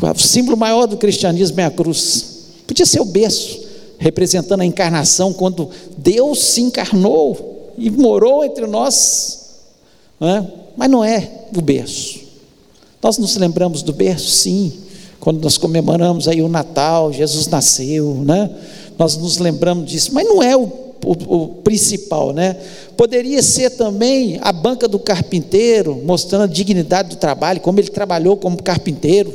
O 0.02 0.18
símbolo 0.18 0.56
maior 0.56 0.86
do 0.86 0.96
cristianismo 0.96 1.60
é 1.60 1.64
a 1.66 1.70
cruz. 1.70 2.48
Podia 2.66 2.84
ser 2.84 3.00
o 3.00 3.04
berço, 3.04 3.60
representando 3.96 4.62
a 4.62 4.66
encarnação, 4.66 5.32
quando 5.32 5.70
Deus 5.96 6.42
se 6.46 6.62
encarnou 6.62 7.72
e 7.78 7.88
morou 7.88 8.44
entre 8.44 8.66
nós. 8.66 9.50
Não 10.18 10.28
é? 10.28 10.52
Mas 10.76 10.90
não 10.90 11.04
é 11.04 11.46
o 11.56 11.60
berço. 11.60 12.18
Nós 13.00 13.18
nos 13.18 13.36
lembramos 13.36 13.82
do 13.82 13.92
berço, 13.92 14.30
sim, 14.30 14.72
quando 15.20 15.40
nós 15.40 15.56
comemoramos 15.56 16.26
aí 16.26 16.42
o 16.42 16.48
Natal, 16.48 17.12
Jesus 17.12 17.46
nasceu, 17.46 18.16
né? 18.24 18.50
Nós 18.98 19.16
nos 19.16 19.38
lembramos 19.38 19.90
disso, 19.90 20.12
mas 20.12 20.26
não 20.26 20.42
é 20.42 20.56
o 20.56 20.86
o, 21.04 21.12
o, 21.12 21.48
principal, 21.62 22.32
né? 22.32 22.56
Poderia 22.96 23.40
ser 23.42 23.70
também 23.70 24.38
a 24.42 24.52
banca 24.52 24.88
do 24.88 24.98
carpinteiro, 24.98 26.02
mostrando 26.04 26.42
a 26.42 26.46
dignidade 26.48 27.10
do 27.10 27.16
trabalho, 27.16 27.60
como 27.60 27.78
ele 27.78 27.88
trabalhou 27.88 28.36
como 28.36 28.60
carpinteiro, 28.60 29.32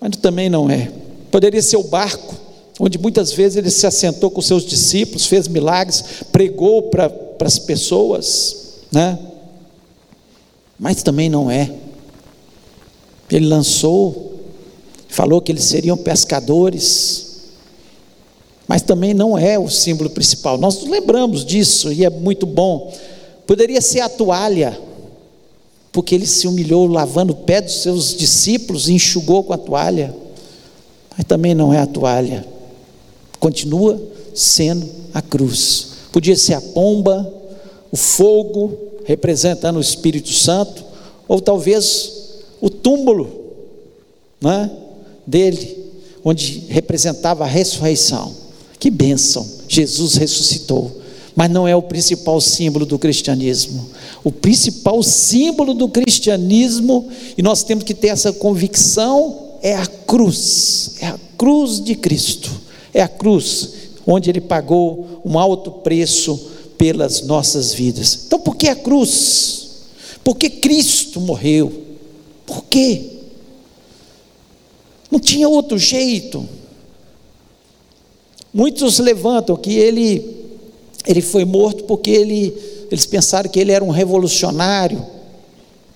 mas 0.00 0.16
também 0.16 0.50
não 0.50 0.68
é. 0.68 0.90
Poderia 1.30 1.62
ser 1.62 1.76
o 1.76 1.84
barco, 1.84 2.34
onde 2.80 2.98
muitas 2.98 3.32
vezes 3.32 3.56
ele 3.56 3.70
se 3.70 3.86
assentou 3.86 4.30
com 4.30 4.42
seus 4.42 4.64
discípulos, 4.64 5.26
fez 5.26 5.46
milagres, 5.46 6.04
pregou 6.32 6.82
para 6.84 7.10
as 7.40 7.58
pessoas, 7.58 8.80
né? 8.90 9.18
Mas 10.78 11.02
também 11.04 11.28
não 11.28 11.48
é. 11.48 11.72
Ele 13.30 13.46
lançou, 13.46 14.40
falou 15.08 15.40
que 15.40 15.52
eles 15.52 15.64
seriam 15.64 15.96
pescadores, 15.96 17.31
mas 18.66 18.82
também 18.82 19.12
não 19.12 19.36
é 19.36 19.58
o 19.58 19.68
símbolo 19.68 20.10
principal. 20.10 20.56
Nós 20.58 20.80
nos 20.80 20.88
lembramos 20.88 21.44
disso 21.44 21.92
e 21.92 22.04
é 22.04 22.10
muito 22.10 22.46
bom. 22.46 22.92
Poderia 23.46 23.80
ser 23.80 24.00
a 24.00 24.08
toalha, 24.08 24.78
porque 25.90 26.14
ele 26.14 26.26
se 26.26 26.46
humilhou 26.46 26.86
lavando 26.86 27.32
o 27.32 27.36
pé 27.36 27.60
dos 27.60 27.82
seus 27.82 28.16
discípulos 28.16 28.88
e 28.88 28.94
enxugou 28.94 29.44
com 29.44 29.52
a 29.52 29.58
toalha, 29.58 30.14
mas 31.16 31.26
também 31.26 31.54
não 31.54 31.72
é 31.72 31.78
a 31.78 31.86
toalha, 31.86 32.46
continua 33.38 34.00
sendo 34.34 34.88
a 35.12 35.20
cruz. 35.20 35.88
Podia 36.10 36.36
ser 36.36 36.54
a 36.54 36.60
pomba, 36.60 37.30
o 37.90 37.96
fogo, 37.96 38.76
representando 39.04 39.76
o 39.76 39.80
Espírito 39.80 40.32
Santo, 40.32 40.84
ou 41.28 41.40
talvez 41.40 42.12
o 42.60 42.70
túmulo 42.70 43.28
né, 44.40 44.70
dele, 45.26 45.92
onde 46.24 46.66
representava 46.68 47.44
a 47.44 47.46
ressurreição. 47.46 48.41
Que 48.82 48.90
bênção! 48.90 49.46
Jesus 49.68 50.16
ressuscitou. 50.16 51.02
Mas 51.36 51.48
não 51.48 51.68
é 51.68 51.76
o 51.76 51.82
principal 51.82 52.40
símbolo 52.40 52.84
do 52.84 52.98
cristianismo. 52.98 53.88
O 54.24 54.32
principal 54.32 55.04
símbolo 55.04 55.72
do 55.72 55.88
cristianismo, 55.88 57.08
e 57.38 57.42
nós 57.42 57.62
temos 57.62 57.84
que 57.84 57.94
ter 57.94 58.08
essa 58.08 58.32
convicção, 58.32 59.50
é 59.62 59.76
a 59.76 59.86
cruz. 59.86 60.96
É 60.98 61.06
a 61.06 61.18
cruz 61.38 61.80
de 61.80 61.94
Cristo. 61.94 62.50
É 62.92 63.00
a 63.00 63.06
cruz 63.06 63.68
onde 64.04 64.28
ele 64.28 64.40
pagou 64.40 65.22
um 65.24 65.38
alto 65.38 65.70
preço 65.70 66.50
pelas 66.76 67.22
nossas 67.22 67.72
vidas. 67.72 68.24
Então, 68.26 68.40
por 68.40 68.56
que 68.56 68.66
a 68.66 68.74
cruz? 68.74 69.68
Por 70.24 70.36
que 70.36 70.50
Cristo 70.50 71.20
morreu? 71.20 71.72
Por 72.44 72.64
quê? 72.64 73.10
Não 75.08 75.20
tinha 75.20 75.48
outro 75.48 75.78
jeito. 75.78 76.44
Muitos 78.52 78.98
levantam 78.98 79.56
que 79.56 79.74
ele, 79.74 80.36
ele 81.06 81.22
foi 81.22 81.44
morto 81.44 81.84
porque 81.84 82.10
ele, 82.10 82.54
eles 82.90 83.06
pensaram 83.06 83.48
que 83.48 83.58
ele 83.58 83.72
era 83.72 83.82
um 83.82 83.90
revolucionário 83.90 85.04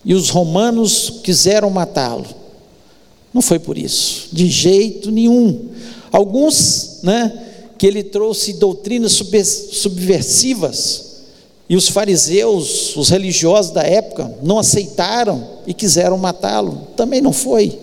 e 0.05 0.15
os 0.15 0.31
romanos 0.31 1.21
quiseram 1.23 1.69
matá-lo. 1.69 2.25
Não 3.35 3.43
foi 3.43 3.59
por 3.59 3.77
isso, 3.77 4.29
de 4.33 4.47
jeito 4.47 5.11
nenhum. 5.11 5.69
Alguns, 6.11 7.01
né, 7.03 7.43
que 7.77 7.87
ele 7.87 8.03
trouxe 8.03 8.55
doutrinas 8.55 9.13
subversivas 9.73 11.05
e 11.69 11.77
os 11.77 11.89
fariseus, 11.89 12.97
os 12.97 13.11
religiosos 13.11 13.73
da 13.73 13.83
época, 13.83 14.33
não 14.43 14.59
aceitaram 14.59 15.47
e 15.67 15.75
quiseram 15.75 16.17
matá-lo. 16.17 16.89
Também 16.97 17.21
não 17.21 17.33
foi. 17.33 17.79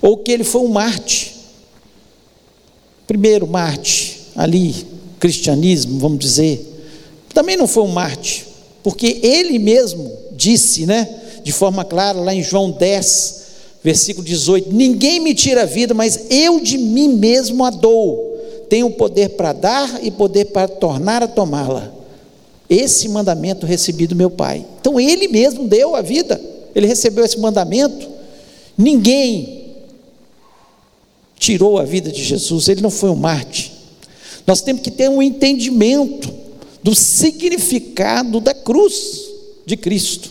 Ou 0.00 0.18
que 0.18 0.30
ele 0.30 0.44
foi 0.44 0.60
um 0.60 0.68
Marte 0.68 1.39
primeiro 3.10 3.44
Marte, 3.44 4.20
ali, 4.36 4.86
cristianismo, 5.18 5.98
vamos 5.98 6.20
dizer, 6.20 6.64
também 7.34 7.56
não 7.56 7.66
foi 7.66 7.82
um 7.82 7.88
Marte, 7.88 8.46
porque 8.84 9.18
ele 9.20 9.58
mesmo 9.58 10.12
disse, 10.30 10.86
né, 10.86 11.08
de 11.42 11.50
forma 11.50 11.84
clara, 11.84 12.20
lá 12.20 12.32
em 12.32 12.40
João 12.40 12.70
10, 12.70 13.42
versículo 13.82 14.24
18: 14.24 14.72
Ninguém 14.72 15.18
me 15.18 15.34
tira 15.34 15.62
a 15.62 15.66
vida, 15.66 15.92
mas 15.92 16.26
eu 16.30 16.60
de 16.60 16.78
mim 16.78 17.08
mesmo 17.08 17.64
a 17.64 17.70
dou. 17.70 18.38
Tenho 18.68 18.88
poder 18.92 19.30
para 19.30 19.52
dar 19.52 19.98
e 20.04 20.12
poder 20.12 20.44
para 20.44 20.68
tornar 20.68 21.20
a 21.20 21.26
tomá-la. 21.26 21.92
Esse 22.68 23.08
mandamento 23.08 23.66
recebi 23.66 24.06
do 24.06 24.14
meu 24.14 24.30
Pai. 24.30 24.64
Então 24.80 25.00
ele 25.00 25.26
mesmo 25.26 25.66
deu 25.66 25.96
a 25.96 26.00
vida, 26.00 26.40
ele 26.76 26.86
recebeu 26.86 27.24
esse 27.24 27.40
mandamento. 27.40 28.08
Ninguém 28.78 29.59
tirou 31.40 31.78
a 31.78 31.84
vida 31.84 32.12
de 32.12 32.22
Jesus, 32.22 32.68
ele 32.68 32.82
não 32.82 32.90
foi 32.90 33.08
um 33.08 33.16
Marte. 33.16 33.72
Nós 34.46 34.60
temos 34.60 34.82
que 34.82 34.90
ter 34.90 35.08
um 35.08 35.22
entendimento 35.22 36.32
do 36.82 36.94
significado 36.94 38.40
da 38.40 38.52
cruz 38.52 39.30
de 39.64 39.74
Cristo. 39.76 40.30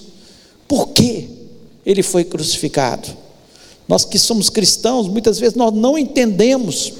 Por 0.68 0.89
que 0.89 1.28
ele 1.84 2.04
foi 2.04 2.24
crucificado? 2.24 3.10
Nós 3.88 4.06
que 4.06 4.20
somos 4.20 4.51
cristãos, 4.51 5.08
muitas 5.08 5.39
vezes 5.39 5.56
nós 5.56 5.74
não 5.74 5.98
entendemos 5.98 6.94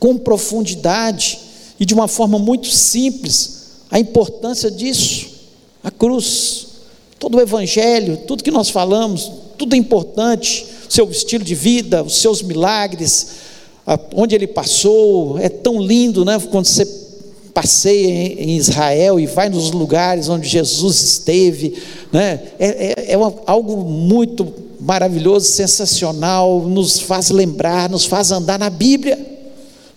com 0.00 0.18
profundidade 0.18 1.38
e 1.78 1.86
de 1.86 1.94
uma 1.94 2.08
forma 2.08 2.40
muito 2.40 2.66
simples 2.66 3.62
a 3.88 4.00
importância 4.00 4.68
disso. 4.68 5.30
A 5.84 5.92
cruz, 5.92 6.66
todo 7.20 7.36
o 7.36 7.40
evangelho, 7.40 8.16
tudo 8.26 8.42
que 8.42 8.50
nós 8.50 8.68
falamos, 8.68 9.30
tudo 9.56 9.74
é 9.74 9.78
importante, 9.78 10.66
seu 10.92 11.10
estilo 11.10 11.42
de 11.42 11.54
vida, 11.54 12.02
os 12.02 12.16
seus 12.16 12.42
milagres, 12.42 13.28
onde 14.14 14.34
ele 14.34 14.46
passou, 14.46 15.38
é 15.38 15.48
tão 15.48 15.80
lindo, 15.80 16.24
né? 16.24 16.38
Quando 16.50 16.66
você 16.66 16.84
passeia 17.54 18.08
em 18.08 18.56
Israel 18.56 19.18
e 19.18 19.26
vai 19.26 19.48
nos 19.48 19.70
lugares 19.70 20.28
onde 20.28 20.48
Jesus 20.48 21.02
esteve, 21.02 21.74
né? 22.10 22.40
é, 22.58 22.68
é, 22.68 23.12
é 23.12 23.16
algo 23.46 23.84
muito 23.84 24.52
maravilhoso, 24.80 25.46
sensacional, 25.46 26.60
nos 26.62 26.98
faz 26.98 27.30
lembrar, 27.30 27.88
nos 27.88 28.04
faz 28.04 28.30
andar 28.30 28.58
na 28.58 28.68
Bíblia, 28.68 29.18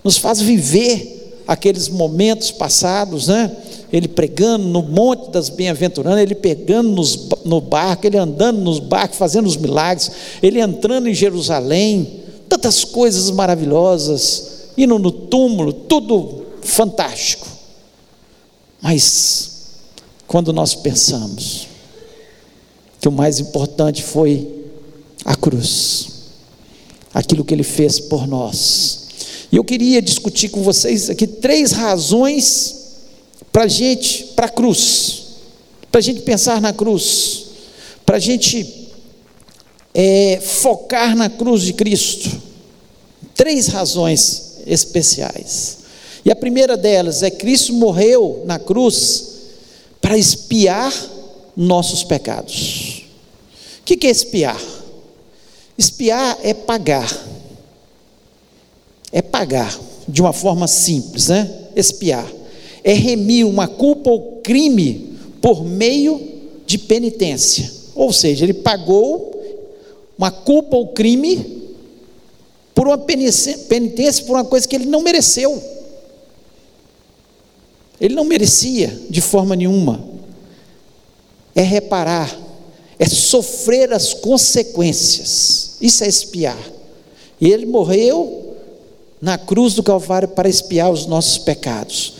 nos 0.04 0.18
faz 0.18 0.40
viver 0.40 1.44
aqueles 1.48 1.90
momentos 1.90 2.52
passados, 2.52 3.28
né? 3.28 3.52
Ele 3.92 4.08
pregando 4.08 4.68
no 4.68 4.82
Monte 4.82 5.30
das 5.32 5.50
Bem-aventuranças, 5.50 6.22
ele 6.22 6.36
pegando 6.36 6.90
nos, 6.90 7.30
no 7.44 7.62
barco, 7.62 8.06
ele 8.06 8.18
andando 8.18 8.60
nos 8.60 8.80
barcos, 8.80 9.18
fazendo 9.18 9.46
os 9.46 9.56
milagres, 9.56 10.12
ele 10.42 10.60
entrando 10.60 11.08
em 11.08 11.14
Jerusalém, 11.14 12.22
tantas 12.50 12.84
coisas 12.84 13.30
maravilosas, 13.32 14.70
indo 14.78 15.00
no 15.00 15.12
túmulo, 15.12 15.72
tudo 15.72 16.46
fantástico. 16.62 17.48
Mas, 18.82 19.52
quando 20.28 20.52
nós 20.52 20.76
pensamos 20.76 21.68
que 23.00 23.08
o 23.08 23.12
mais 23.12 23.40
importante 23.40 24.04
foi 24.04 24.66
a 25.24 25.36
cruz, 25.36 26.10
aquilo 27.14 27.46
que 27.46 27.54
ele 27.54 27.64
fez 27.64 28.00
por 28.00 28.28
nós. 28.28 29.06
E 29.52 29.58
eu 29.58 29.64
queria 29.64 30.02
discutir 30.02 30.50
com 30.50 30.62
vocês 30.62 31.10
aqui 31.10 31.26
três 31.26 31.72
razões 31.72 32.85
para 33.56 33.64
a 33.64 33.68
gente, 33.70 34.26
para 34.36 34.48
a 34.48 34.50
cruz, 34.50 35.28
para 35.90 36.00
a 36.00 36.02
gente 36.02 36.24
pensar 36.24 36.60
na 36.60 36.74
cruz, 36.74 37.46
para 38.06 38.18
a 38.18 38.20
gente 38.20 38.90
é, 39.94 40.42
focar 40.42 41.16
na 41.16 41.30
cruz 41.30 41.62
de 41.62 41.72
Cristo. 41.72 42.30
Três 43.34 43.68
razões 43.68 44.58
especiais. 44.68 45.78
E 46.26 46.30
a 46.30 46.36
primeira 46.36 46.76
delas 46.76 47.24
é 47.24 47.32
Cristo 47.32 47.72
morreu 47.72 48.44
na 48.46 48.60
cruz 48.60 49.24
para 50.02 50.18
espiar 50.18 50.94
nossos 51.56 52.04
pecados. 52.04 53.04
O 53.80 53.84
que 53.86 54.06
é 54.06 54.10
espiar? 54.10 54.62
Espiar 55.78 56.40
é 56.44 56.54
pagar. 56.54 57.10
É 59.14 59.22
pagar, 59.22 59.80
de 60.06 60.20
uma 60.20 60.34
forma 60.34 60.68
simples, 60.68 61.30
né? 61.30 61.50
Espiar. 61.74 62.30
É 62.86 62.94
remir 62.94 63.46
uma 63.46 63.68
culpa 63.68 64.10
ou 64.10 64.40
crime 64.42 65.18
por 65.42 65.66
meio 65.66 66.22
de 66.66 66.78
penitência. 66.78 67.70
Ou 67.94 68.14
seja, 68.14 68.46
ele 68.46 68.54
pagou 68.54 69.34
uma 70.18 70.32
culpa 70.32 70.78
ou 70.78 70.90
crime 70.90 71.66
por 72.74 72.88
uma 72.88 72.98
penitência 72.98 74.24
por 74.26 74.36
uma 74.36 74.46
coisa 74.46 74.68
que 74.68 74.76
ele 74.76 74.86
não 74.86 75.02
mereceu. 75.02 75.62
Ele 78.00 78.14
não 78.14 78.24
merecia 78.24 79.02
de 79.10 79.20
forma 79.20 79.56
nenhuma. 79.56 80.08
É 81.56 81.62
reparar 81.62 82.46
é 82.98 83.06
sofrer 83.06 83.94
as 83.94 84.14
consequências. 84.14 85.78
Isso 85.82 86.04
é 86.04 86.08
espiar. 86.08 86.58
E 87.40 87.50
ele 87.50 87.66
morreu 87.66 88.56
na 89.22 89.38
cruz 89.38 89.74
do 89.74 89.84
Calvário 89.84 90.30
para 90.30 90.48
espiar 90.48 90.92
os 90.92 91.06
nossos 91.06 91.38
pecados. 91.38 92.14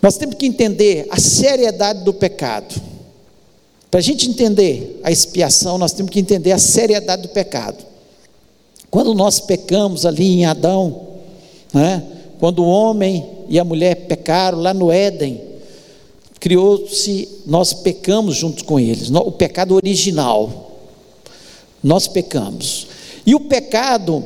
Nós 0.00 0.16
temos 0.16 0.36
que 0.36 0.46
entender 0.46 1.06
a 1.10 1.18
seriedade 1.18 2.04
do 2.04 2.14
pecado. 2.14 2.74
Para 3.90 4.00
a 4.00 4.02
gente 4.02 4.28
entender 4.28 5.00
a 5.02 5.10
expiação, 5.10 5.78
nós 5.78 5.92
temos 5.92 6.10
que 6.10 6.20
entender 6.20 6.52
a 6.52 6.58
seriedade 6.58 7.22
do 7.22 7.28
pecado. 7.28 7.84
Quando 8.90 9.14
nós 9.14 9.40
pecamos 9.40 10.06
ali 10.06 10.40
em 10.40 10.44
Adão, 10.44 11.08
né? 11.72 12.02
quando 12.38 12.60
o 12.62 12.68
homem 12.68 13.26
e 13.48 13.58
a 13.58 13.64
mulher 13.64 14.06
pecaram 14.06 14.60
lá 14.60 14.72
no 14.72 14.90
Éden, 14.90 15.40
criou-se, 16.38 17.28
nós 17.46 17.72
pecamos 17.72 18.36
junto 18.36 18.64
com 18.64 18.78
eles, 18.78 19.10
o 19.10 19.32
pecado 19.32 19.74
original. 19.74 20.72
Nós 21.82 22.06
pecamos. 22.06 22.86
E 23.26 23.34
o 23.34 23.40
pecado 23.40 24.24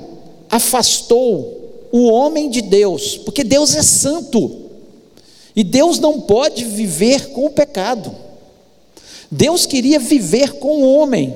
afastou 0.50 1.88
o 1.90 2.10
homem 2.10 2.50
de 2.50 2.62
Deus, 2.62 3.16
porque 3.18 3.42
Deus 3.42 3.74
é 3.74 3.82
santo. 3.82 4.61
E 5.54 5.62
Deus 5.62 5.98
não 5.98 6.20
pode 6.20 6.64
viver 6.64 7.28
com 7.30 7.46
o 7.46 7.50
pecado. 7.50 8.14
Deus 9.30 9.66
queria 9.66 9.98
viver 9.98 10.54
com 10.54 10.82
o 10.82 10.94
homem. 10.94 11.34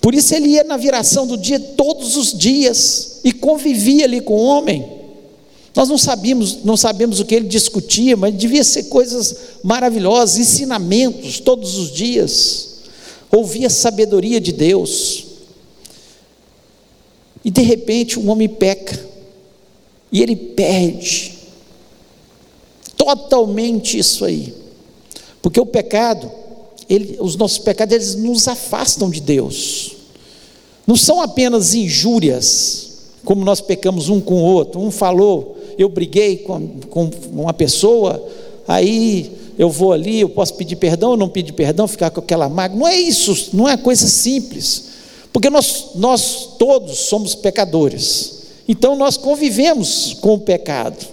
Por 0.00 0.14
isso 0.14 0.34
ele 0.34 0.48
ia 0.48 0.64
na 0.64 0.76
viração 0.76 1.26
do 1.26 1.36
dia 1.36 1.58
todos 1.58 2.16
os 2.16 2.36
dias 2.36 3.20
e 3.24 3.32
convivia 3.32 4.04
ali 4.04 4.20
com 4.20 4.34
o 4.34 4.44
homem. 4.44 4.84
Nós 5.74 5.88
não 5.88 5.96
sabíamos, 5.96 6.64
não 6.64 6.76
sabemos 6.76 7.18
o 7.18 7.24
que 7.24 7.34
ele 7.34 7.48
discutia, 7.48 8.16
mas 8.16 8.36
devia 8.36 8.62
ser 8.62 8.84
coisas 8.84 9.36
maravilhosas, 9.62 10.38
ensinamentos 10.38 11.40
todos 11.40 11.76
os 11.78 11.92
dias. 11.92 12.68
Ouvia 13.30 13.68
a 13.68 13.70
sabedoria 13.70 14.40
de 14.40 14.52
Deus. 14.52 15.24
E 17.44 17.50
de 17.50 17.62
repente 17.62 18.18
um 18.18 18.28
homem 18.30 18.48
peca. 18.48 19.08
E 20.10 20.20
ele 20.20 20.36
perde 20.36 21.41
totalmente 23.04 23.98
isso 23.98 24.24
aí. 24.24 24.54
Porque 25.40 25.60
o 25.60 25.66
pecado, 25.66 26.30
ele, 26.88 27.16
os 27.20 27.36
nossos 27.36 27.58
pecados, 27.58 27.94
eles 27.94 28.14
nos 28.14 28.48
afastam 28.48 29.10
de 29.10 29.20
Deus. 29.20 29.92
Não 30.86 30.96
são 30.96 31.20
apenas 31.20 31.74
injúrias, 31.74 32.90
como 33.24 33.44
nós 33.44 33.60
pecamos 33.60 34.08
um 34.08 34.20
com 34.20 34.34
o 34.34 34.44
outro. 34.44 34.80
Um 34.80 34.90
falou 34.90 35.56
eu 35.78 35.88
briguei 35.88 36.38
com, 36.38 36.68
com 36.90 37.10
uma 37.32 37.52
pessoa, 37.52 38.22
aí 38.66 39.32
eu 39.58 39.70
vou 39.70 39.92
ali, 39.92 40.20
eu 40.20 40.28
posso 40.28 40.54
pedir 40.54 40.76
perdão 40.76 41.10
ou 41.10 41.16
não 41.16 41.28
pedir 41.28 41.52
perdão, 41.52 41.86
ficar 41.86 42.10
com 42.10 42.20
aquela 42.20 42.48
mágoa. 42.48 42.78
Não 42.78 42.86
é 42.86 42.96
isso, 42.96 43.50
não 43.52 43.68
é 43.68 43.76
coisa 43.76 44.06
simples. 44.06 44.84
Porque 45.32 45.48
nós, 45.48 45.90
nós 45.94 46.50
todos 46.58 46.98
somos 46.98 47.34
pecadores. 47.34 48.42
Então 48.68 48.96
nós 48.96 49.16
convivemos 49.16 50.14
com 50.20 50.34
o 50.34 50.40
pecado. 50.40 51.06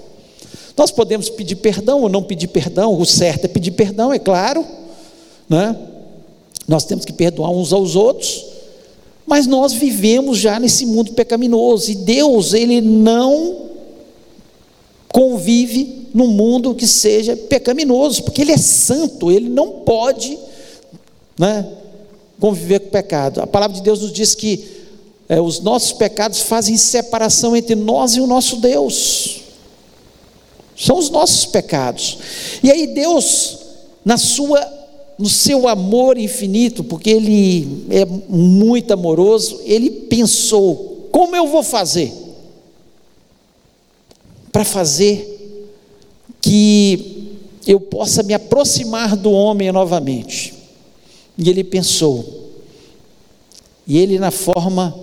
Nós 0.80 0.92
podemos 0.92 1.30
pedir 1.30 1.58
perdão 1.58 2.04
ou 2.04 2.08
não 2.08 2.24
pedir 2.24 2.48
perdão, 2.48 2.98
o 2.98 3.06
certo 3.06 3.44
é 3.44 3.48
pedir 3.50 3.72
perdão, 3.72 4.13
é 4.13 4.18
claro. 4.18 4.65
Né? 5.50 5.76
Nós 6.65 6.86
temos 6.86 7.04
que 7.04 7.12
perdoar 7.12 7.52
uns 7.52 7.74
aos 7.74 7.98
outros, 7.98 8.46
mas 9.26 9.46
nós 9.46 9.74
vivemos 9.74 10.38
já 10.38 10.58
nesse 10.58 10.86
mundo 10.86 11.12
pecaminoso 11.12 11.92
e 11.92 11.96
Deus, 11.96 12.54
Ele 12.54 12.80
não 12.80 13.65
convive 15.10 16.08
num 16.13 16.28
mundo 16.28 16.74
que 16.74 16.88
seja 16.88 17.36
pecaminoso, 17.36 18.24
porque 18.24 18.42
ele 18.42 18.54
é 18.54 18.58
santo, 18.58 19.30
ele 19.30 19.50
não 19.50 19.82
pode 19.82 20.39
né, 21.38 21.68
conviver 22.39 22.80
com 22.80 22.88
o 22.88 22.92
pecado. 22.92 23.42
A 23.42 23.48
palavra 23.48 23.76
de 23.76 23.84
Deus 23.84 24.00
nos 24.00 24.13
diz 24.13 24.34
que 24.34 24.65
é, 25.28 25.42
os 25.42 25.60
nossos 25.60 25.92
pecados 25.92 26.39
fazem 26.39 26.78
separação 26.78 27.54
entre 27.54 27.76
nós 27.76 28.15
e 28.15 28.22
o 28.22 28.26
nosso 28.26 28.62
Deus. 28.62 29.49
São 30.80 30.98
os 30.98 31.10
nossos 31.10 31.46
pecados. 31.46 32.18
E 32.63 32.72
aí 32.72 32.88
Deus, 32.88 33.58
na 34.04 34.18
sua 34.18 34.80
no 35.18 35.28
seu 35.28 35.68
amor 35.68 36.18
infinito, 36.18 36.82
porque 36.82 37.10
ele 37.10 37.86
é 37.89 38.06
muito 38.06 38.94
amoroso, 38.94 39.60
ele 39.65 39.89
pensou: 39.89 41.10
como 41.12 41.36
eu 41.36 41.46
vou 41.46 41.62
fazer? 41.62 42.13
para 44.52 44.65
fazer 44.65 45.65
que 46.42 47.38
eu 47.68 47.80
possa 47.80 48.24
me 48.24 48.34
aproximar 48.34 49.15
do 49.15 49.32
homem 49.32 49.72
novamente. 49.72 50.54
E 51.38 51.50
ele 51.50 51.63
pensou, 51.63 52.52
e 53.88 53.98
ele, 53.98 54.20
na 54.20 54.32
forma, 54.32 54.98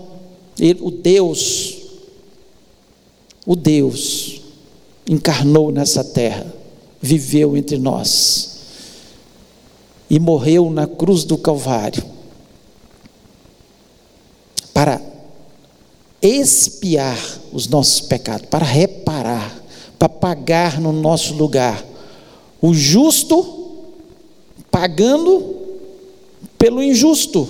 ele, 0.58 0.80
o 0.82 0.90
Deus, 0.90 1.76
o 3.46 3.56
Deus, 3.56 4.42
encarnou 5.08 5.70
nessa 5.70 6.02
terra, 6.02 6.46
viveu 7.00 7.56
entre 7.56 7.78
nós. 7.78 8.54
e 10.08 10.20
morreu 10.20 10.70
na 10.70 10.86
cruz 10.86 11.24
do 11.24 11.36
Calvário 11.36 12.04
para 14.72 15.02
expiar 16.22 17.18
os 17.52 17.66
nossos 17.66 18.00
pecados, 18.02 18.46
para 18.48 18.64
reparar, 18.64 19.62
para 19.98 20.08
pagar 20.08 20.80
no 20.80 20.92
nosso 20.92 21.34
lugar. 21.34 21.84
O 22.60 22.74
justo 22.74 23.74
pagando 24.70 25.56
pelo 26.58 26.82
injusto. 26.82 27.48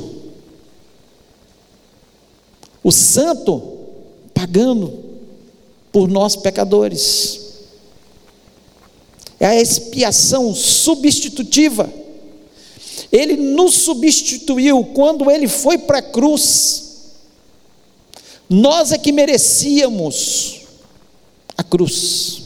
O 2.82 2.92
santo 2.92 3.60
pagando 4.32 4.92
por 5.90 6.08
nós 6.08 6.36
pecadores. 6.36 7.45
É 9.38 9.46
a 9.46 9.60
expiação 9.60 10.54
substitutiva. 10.54 11.92
Ele 13.12 13.36
nos 13.36 13.74
substituiu 13.74 14.84
quando 14.94 15.30
ele 15.30 15.46
foi 15.46 15.78
para 15.78 15.98
a 15.98 16.02
cruz. 16.02 16.84
Nós 18.48 18.92
é 18.92 18.98
que 18.98 19.12
merecíamos 19.12 20.60
a 21.56 21.62
cruz. 21.62 22.42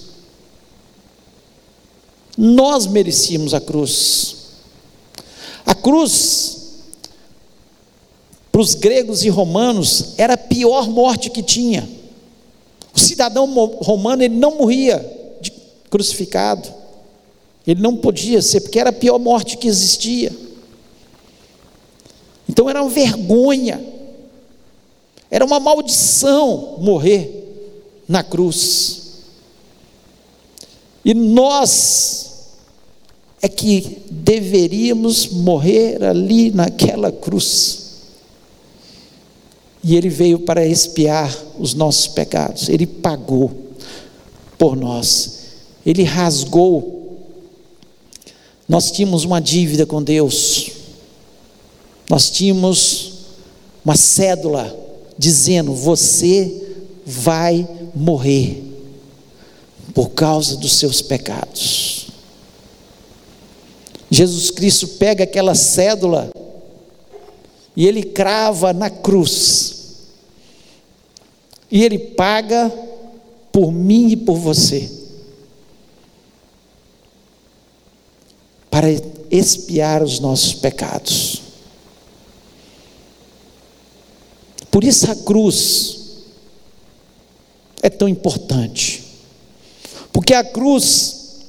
Nós 2.36 2.86
merecíamos 2.86 3.52
a 3.52 3.60
cruz. 3.60 4.36
A 5.66 5.74
cruz, 5.74 6.58
para 8.50 8.60
os 8.60 8.74
gregos 8.74 9.24
e 9.24 9.28
romanos, 9.28 10.14
era 10.16 10.34
a 10.34 10.38
pior 10.38 10.88
morte 10.88 11.30
que 11.30 11.42
tinha. 11.42 11.88
O 12.94 12.98
cidadão 12.98 13.46
romano 13.80 14.22
ele 14.22 14.34
não 14.34 14.56
morria 14.56 14.98
crucificado. 15.90 16.79
Ele 17.70 17.80
não 17.80 17.96
podia 17.96 18.42
ser, 18.42 18.62
porque 18.62 18.80
era 18.80 18.90
a 18.90 18.92
pior 18.92 19.16
morte 19.16 19.56
que 19.56 19.68
existia. 19.68 20.36
Então 22.48 22.68
era 22.68 22.82
uma 22.82 22.90
vergonha, 22.90 23.80
era 25.30 25.44
uma 25.44 25.60
maldição 25.60 26.78
morrer 26.80 27.46
na 28.08 28.24
cruz. 28.24 29.20
E 31.04 31.14
nós 31.14 32.48
é 33.40 33.48
que 33.48 34.02
deveríamos 34.10 35.28
morrer 35.28 36.02
ali 36.02 36.50
naquela 36.50 37.12
cruz. 37.12 38.00
E 39.84 39.94
ele 39.94 40.08
veio 40.08 40.40
para 40.40 40.66
expiar 40.66 41.32
os 41.56 41.72
nossos 41.72 42.08
pecados, 42.08 42.68
ele 42.68 42.84
pagou 42.84 43.52
por 44.58 44.74
nós, 44.74 45.38
ele 45.86 46.02
rasgou. 46.02 46.98
Nós 48.70 48.92
tínhamos 48.92 49.24
uma 49.24 49.40
dívida 49.40 49.84
com 49.84 50.00
Deus, 50.00 50.70
nós 52.08 52.30
tínhamos 52.30 53.14
uma 53.84 53.96
cédula 53.96 54.78
dizendo: 55.18 55.74
você 55.74 56.78
vai 57.04 57.68
morrer 57.92 58.62
por 59.92 60.10
causa 60.10 60.56
dos 60.56 60.74
seus 60.76 61.02
pecados. 61.02 62.06
Jesus 64.08 64.52
Cristo 64.52 64.86
pega 64.86 65.24
aquela 65.24 65.56
cédula 65.56 66.30
e 67.76 67.88
ele 67.88 68.04
crava 68.04 68.72
na 68.72 68.88
cruz. 68.88 69.78
E 71.68 71.82
ele 71.82 71.98
paga 71.98 72.72
por 73.50 73.72
mim 73.72 74.10
e 74.10 74.16
por 74.16 74.36
você. 74.36 74.99
Para 78.70 78.86
expiar 79.30 80.02
os 80.02 80.20
nossos 80.20 80.54
pecados. 80.54 81.42
Por 84.70 84.84
isso 84.84 85.10
a 85.10 85.16
cruz 85.16 86.00
é 87.82 87.90
tão 87.90 88.08
importante. 88.08 89.04
Porque 90.12 90.34
a 90.34 90.44
cruz, 90.44 91.40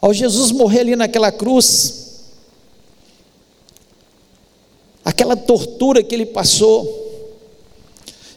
ao 0.00 0.12
Jesus 0.12 0.50
morrer 0.50 0.80
ali 0.80 0.96
naquela 0.96 1.30
cruz, 1.30 2.08
aquela 5.04 5.36
tortura 5.36 6.02
que 6.02 6.14
ele 6.14 6.26
passou, 6.26 7.06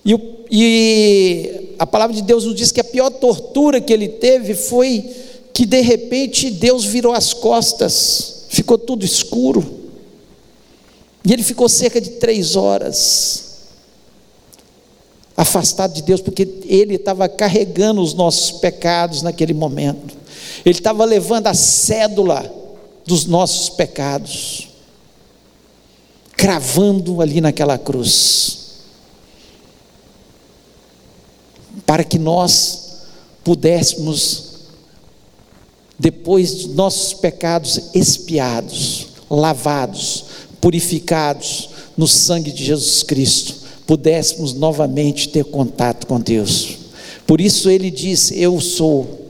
e, 0.04 0.14
e, 0.50 1.76
a 1.78 1.86
palavra 1.86 2.16
de 2.16 2.22
Deus 2.24 2.46
nos 2.46 2.56
diz 2.56 2.72
que 2.72 2.80
a 2.80 2.84
pior 2.84 3.10
tortura 3.12 3.80
que 3.80 3.94
ele 3.94 4.10
teve 4.10 4.56
foi 4.56 5.10
que 5.62 5.65
de 5.67 5.80
repente 5.80 6.50
Deus 6.50 6.86
virou 6.86 7.13
as 7.13 7.36
costas, 7.36 8.45
ficou 8.50 8.80
tudo 8.80 9.06
escuro. 9.06 9.91
E 11.24 11.32
ele 11.32 11.43
ficou 11.43 11.69
cerca 11.69 12.02
de 12.02 12.10
três 12.13 12.56
horas 12.56 13.60
afastado 15.38 15.93
de 15.93 16.02
Deus, 16.02 16.19
porque 16.19 16.50
ele 16.65 16.95
estava 16.95 17.30
carregando 17.30 18.02
os 18.02 18.15
nossos 18.15 18.54
pecados 18.54 19.21
naquele 19.21 19.54
momento. 19.54 20.17
Ele 20.65 20.76
estava 20.76 21.06
levando 21.06 21.45
a 21.45 21.54
cédula 21.54 22.52
dos 23.06 23.28
nossos 23.28 23.69
pecados, 23.69 24.67
cravando 26.36 27.21
ali 27.21 27.39
naquela 27.39 27.78
cruz, 27.78 28.80
para 31.86 32.04
que 32.04 32.17
nós 32.17 33.04
pudéssemos, 33.43 34.51
depois 36.02 36.58
de 36.58 36.70
nossos 36.70 37.14
pecados 37.14 37.80
expiados, 37.94 39.06
lavados, 39.30 40.26
purificados 40.60 41.70
no 41.96 42.08
sangue 42.08 42.52
de 42.52 42.66
Jesus 42.66 43.04
Cristo, 43.04 43.54
pudéssemos 43.86 44.54
novamente 44.54 45.30
ter 45.30 45.46
contato 45.46 46.08
com 46.08 46.20
Deus. 46.20 46.80
Por 47.28 47.40
isso 47.40 47.70
ele 47.70 47.92
diz: 47.92 48.32
Eu 48.32 48.60
sou 48.60 49.28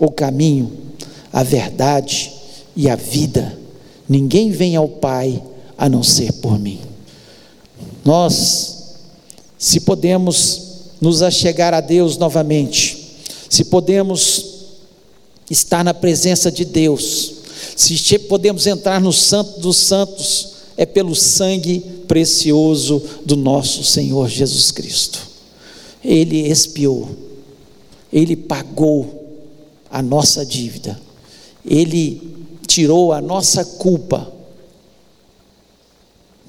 o 0.00 0.10
caminho, 0.10 0.72
a 1.30 1.42
verdade 1.42 2.32
e 2.74 2.88
a 2.88 2.96
vida. 2.96 3.58
Ninguém 4.08 4.50
vem 4.50 4.74
ao 4.74 4.88
Pai 4.88 5.42
a 5.76 5.86
não 5.86 6.02
ser 6.02 6.32
por 6.32 6.58
mim. 6.58 6.80
Nós, 8.02 8.94
se 9.58 9.80
podemos 9.80 10.62
nos 10.98 11.20
achegar 11.20 11.74
a 11.74 11.82
Deus 11.82 12.16
novamente, 12.16 13.18
se 13.50 13.66
podemos 13.66 14.55
estar 15.50 15.84
na 15.84 15.94
presença 15.94 16.50
de 16.50 16.64
Deus, 16.64 17.34
se 17.76 18.18
podemos 18.20 18.66
entrar 18.66 19.00
no 19.00 19.12
Santo 19.12 19.60
dos 19.60 19.76
Santos, 19.76 20.56
é 20.76 20.84
pelo 20.84 21.14
sangue 21.14 21.80
precioso 22.06 23.02
do 23.24 23.36
nosso 23.36 23.82
Senhor 23.82 24.28
Jesus 24.28 24.70
Cristo. 24.70 25.20
Ele 26.04 26.48
expiou, 26.48 27.08
ele 28.12 28.36
pagou 28.36 29.24
a 29.90 30.02
nossa 30.02 30.44
dívida, 30.44 31.00
ele 31.64 32.20
tirou 32.66 33.12
a 33.12 33.20
nossa 33.20 33.64
culpa 33.64 34.32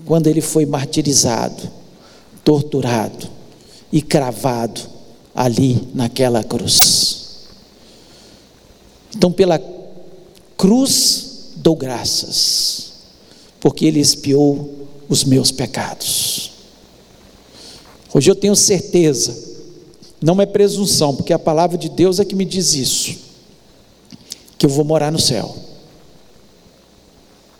quando 0.05 0.27
ele 0.27 0.41
foi 0.41 0.65
martirizado, 0.65 1.69
torturado 2.43 3.27
e 3.91 4.01
cravado 4.01 4.81
ali 5.33 5.87
naquela 5.93 6.43
cruz. 6.43 7.26
Então, 9.15 9.31
pela 9.31 9.61
cruz 10.57 11.51
dou 11.55 11.75
graças 11.75 12.87
porque 13.59 13.85
Ele 13.85 13.99
expiou 13.99 14.87
os 15.09 15.23
meus 15.23 15.51
pecados. 15.51 16.51
Hoje 18.13 18.29
eu 18.29 18.35
tenho 18.35 18.55
certeza, 18.55 19.37
não 20.21 20.41
é 20.41 20.45
presunção, 20.45 21.15
porque 21.15 21.33
a 21.33 21.39
palavra 21.39 21.77
de 21.77 21.89
Deus 21.89 22.19
é 22.19 22.25
que 22.25 22.35
me 22.35 22.45
diz 22.45 22.73
isso, 22.73 23.17
que 24.57 24.65
eu 24.65 24.69
vou 24.69 24.85
morar 24.85 25.11
no 25.11 25.19
céu. 25.19 25.55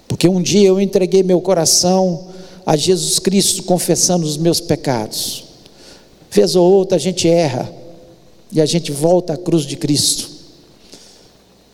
Porque 0.08 0.28
um 0.28 0.42
dia 0.42 0.68
eu 0.68 0.80
entreguei 0.80 1.22
meu 1.22 1.42
coração 1.42 2.30
a 2.66 2.76
Jesus 2.76 3.20
Cristo 3.20 3.64
confessando 3.64 4.26
os 4.26 4.38
meus 4.38 4.60
pecados. 4.60 5.44
Vez 6.32 6.56
ou 6.56 6.72
outra 6.72 6.96
a 6.96 7.00
gente 7.00 7.28
erra 7.28 7.72
e 8.52 8.62
a 8.62 8.66
gente 8.66 8.92
volta 8.92 9.34
à 9.34 9.38
cruz 9.38 9.66
de 9.66 9.76
Cristo. 9.76 10.37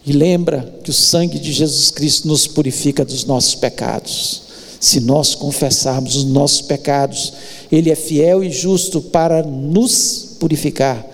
E 0.06 0.12
lembra 0.12 0.80
que 0.84 0.90
o 0.90 0.94
sangue 0.94 1.40
de 1.40 1.52
Jesus 1.52 1.90
Cristo 1.90 2.28
nos 2.28 2.46
purifica 2.46 3.06
dos 3.06 3.24
nossos 3.24 3.56
pecados. 3.56 4.42
Se 4.80 5.00
nós 5.00 5.34
confessarmos 5.34 6.18
os 6.18 6.26
nossos 6.26 6.62
pecados, 6.62 7.34
Ele 7.72 7.90
é 7.90 7.96
fiel 7.96 8.44
e 8.44 8.52
justo 8.52 9.02
para 9.02 9.42
nos 9.44 10.36
purificar, 10.40 11.06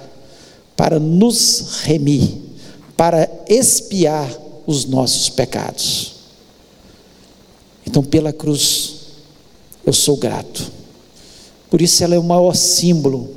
para 0.76 1.00
nos 1.00 1.82
remir, 1.84 2.30
para 2.98 3.30
expiar 3.48 4.28
os 4.66 4.86
nossos 4.86 5.30
pecados. 5.30 6.14
Então, 7.86 8.04
pela 8.04 8.34
cruz, 8.34 8.96
eu 9.86 9.94
sou 9.94 10.18
grato. 10.18 10.72
Por 11.70 11.80
isso, 11.82 12.04
ela 12.04 12.16
é 12.16 12.20
o 12.20 12.24
maior 12.24 12.56
símbolo 12.56 13.30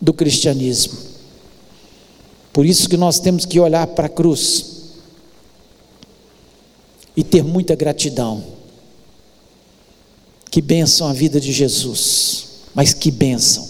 do 0.00 0.14
cristianismo. 0.14 1.09
Por 2.52 2.66
isso 2.66 2.88
que 2.88 2.96
nós 2.96 3.20
temos 3.20 3.44
que 3.44 3.60
olhar 3.60 3.86
para 3.88 4.06
a 4.06 4.08
cruz 4.08 4.66
e 7.16 7.22
ter 7.22 7.44
muita 7.44 7.74
gratidão. 7.74 8.42
Que 10.50 10.60
bênção 10.60 11.06
a 11.06 11.12
vida 11.12 11.40
de 11.40 11.52
Jesus, 11.52 12.46
mas 12.74 12.92
que 12.92 13.10
bênção 13.10 13.68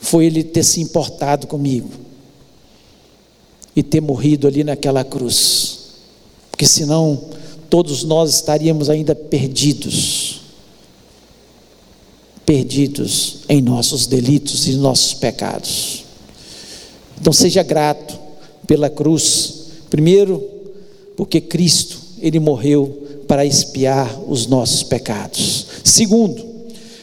foi 0.00 0.26
ele 0.26 0.42
ter 0.42 0.64
se 0.64 0.80
importado 0.80 1.46
comigo 1.46 1.90
e 3.76 3.82
ter 3.82 4.00
morrido 4.00 4.46
ali 4.46 4.64
naquela 4.64 5.04
cruz, 5.04 5.78
porque 6.50 6.66
senão 6.66 7.22
todos 7.70 8.02
nós 8.02 8.34
estaríamos 8.34 8.90
ainda 8.90 9.14
perdidos 9.14 10.42
perdidos 12.44 13.38
em 13.48 13.62
nossos 13.62 14.06
delitos 14.06 14.66
e 14.66 14.72
nossos 14.72 15.14
pecados. 15.14 16.01
Então 17.22 17.32
seja 17.32 17.62
grato 17.62 18.18
pela 18.66 18.90
cruz, 18.90 19.66
primeiro, 19.88 20.42
porque 21.16 21.40
Cristo, 21.40 21.96
ele 22.18 22.40
morreu 22.40 23.22
para 23.28 23.46
expiar 23.46 24.20
os 24.28 24.48
nossos 24.48 24.82
pecados. 24.82 25.68
Segundo, 25.84 26.44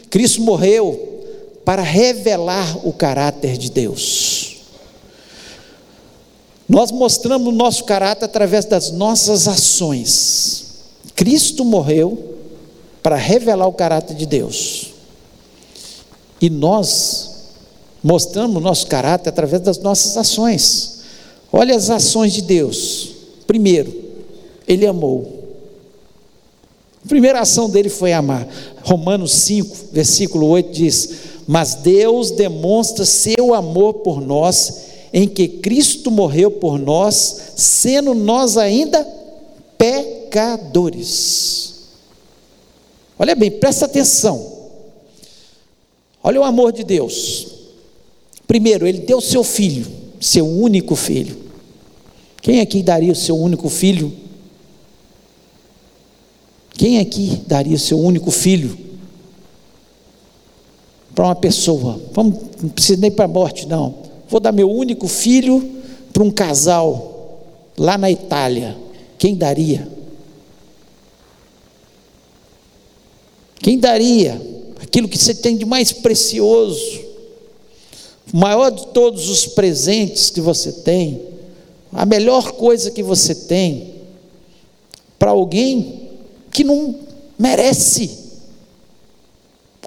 Cristo 0.09 0.41
morreu 0.41 1.23
para 1.63 1.81
revelar 1.81 2.85
o 2.85 2.91
caráter 2.91 3.57
de 3.57 3.71
Deus. 3.71 4.57
Nós 6.67 6.91
mostramos 6.91 7.47
o 7.47 7.55
nosso 7.55 7.85
caráter 7.85 8.25
através 8.25 8.65
das 8.65 8.91
nossas 8.91 9.47
ações. 9.47 10.65
Cristo 11.15 11.63
morreu 11.63 12.35
para 13.01 13.15
revelar 13.15 13.67
o 13.67 13.73
caráter 13.73 14.17
de 14.17 14.25
Deus. 14.25 14.87
E 16.41 16.49
nós 16.49 17.28
mostramos 18.03 18.61
nosso 18.61 18.87
caráter 18.87 19.29
através 19.29 19.61
das 19.61 19.79
nossas 19.79 20.17
ações. 20.17 20.99
Olha 21.51 21.75
as 21.75 21.89
ações 21.89 22.33
de 22.33 22.41
Deus. 22.41 23.09
Primeiro, 23.45 23.93
Ele 24.67 24.85
amou. 24.85 25.39
A 27.03 27.07
primeira 27.07 27.41
ação 27.41 27.69
dele 27.69 27.89
foi 27.89 28.13
amar. 28.13 28.47
Romanos 28.83 29.31
5, 29.31 29.75
versículo 29.91 30.47
8 30.47 30.71
diz: 30.71 31.09
Mas 31.47 31.75
Deus 31.75 32.31
demonstra 32.31 33.05
seu 33.05 33.53
amor 33.53 33.95
por 33.95 34.21
nós, 34.21 34.81
em 35.11 35.27
que 35.27 35.47
Cristo 35.47 36.11
morreu 36.11 36.51
por 36.51 36.77
nós, 36.77 37.53
sendo 37.55 38.13
nós 38.13 38.57
ainda 38.57 39.05
pecadores. 39.77 41.69
Olha 43.17 43.35
bem, 43.35 43.49
presta 43.51 43.85
atenção. 43.85 44.59
Olha 46.21 46.39
o 46.41 46.43
amor 46.43 46.71
de 46.71 46.83
Deus. 46.83 47.58
Primeiro, 48.49 48.87
Ele 48.87 49.01
deu 49.01 49.21
seu 49.21 49.43
filho, 49.43 49.85
seu 50.19 50.47
único 50.47 50.95
filho. 50.95 51.37
Quem 52.41 52.61
aqui 52.61 52.81
daria 52.81 53.13
o 53.13 53.15
seu 53.15 53.37
único 53.37 53.69
filho? 53.69 54.11
Quem 56.73 56.97
aqui 56.97 57.43
daria 57.45 57.75
o 57.75 57.79
seu 57.79 57.99
único 57.99 58.31
filho 58.31 58.75
para 61.13 61.25
uma 61.25 61.35
pessoa? 61.35 62.01
Vamos, 62.11 62.39
não 62.59 62.69
precisa 62.69 62.99
nem 62.99 63.11
para 63.11 63.25
a 63.25 63.27
morte, 63.27 63.67
não. 63.67 63.93
Vou 64.27 64.39
dar 64.39 64.51
meu 64.51 64.67
único 64.67 65.07
filho 65.07 65.83
para 66.11 66.23
um 66.23 66.31
casal 66.31 67.45
lá 67.77 67.99
na 67.99 68.09
Itália. 68.09 68.75
Quem 69.19 69.35
daria? 69.35 69.87
Quem 73.61 73.77
daria? 73.77 74.41
aquilo 74.81 75.07
que 75.07 75.17
você 75.17 75.35
tem 75.35 75.55
de 75.55 75.65
mais 75.65 75.91
precioso, 75.91 77.08
o 78.33 78.37
maior 78.37 78.69
de 78.69 78.87
todos 78.87 79.29
os 79.29 79.45
presentes 79.45 80.29
que 80.29 80.41
você 80.41 80.71
tem, 80.71 81.21
a 81.91 82.05
melhor 82.05 82.51
coisa 82.53 82.91
que 82.91 83.01
você 83.01 83.33
tem, 83.33 83.95
para 85.17 85.31
alguém 85.31 86.09
que 86.51 86.63
não 86.63 86.95
merece. 87.37 88.17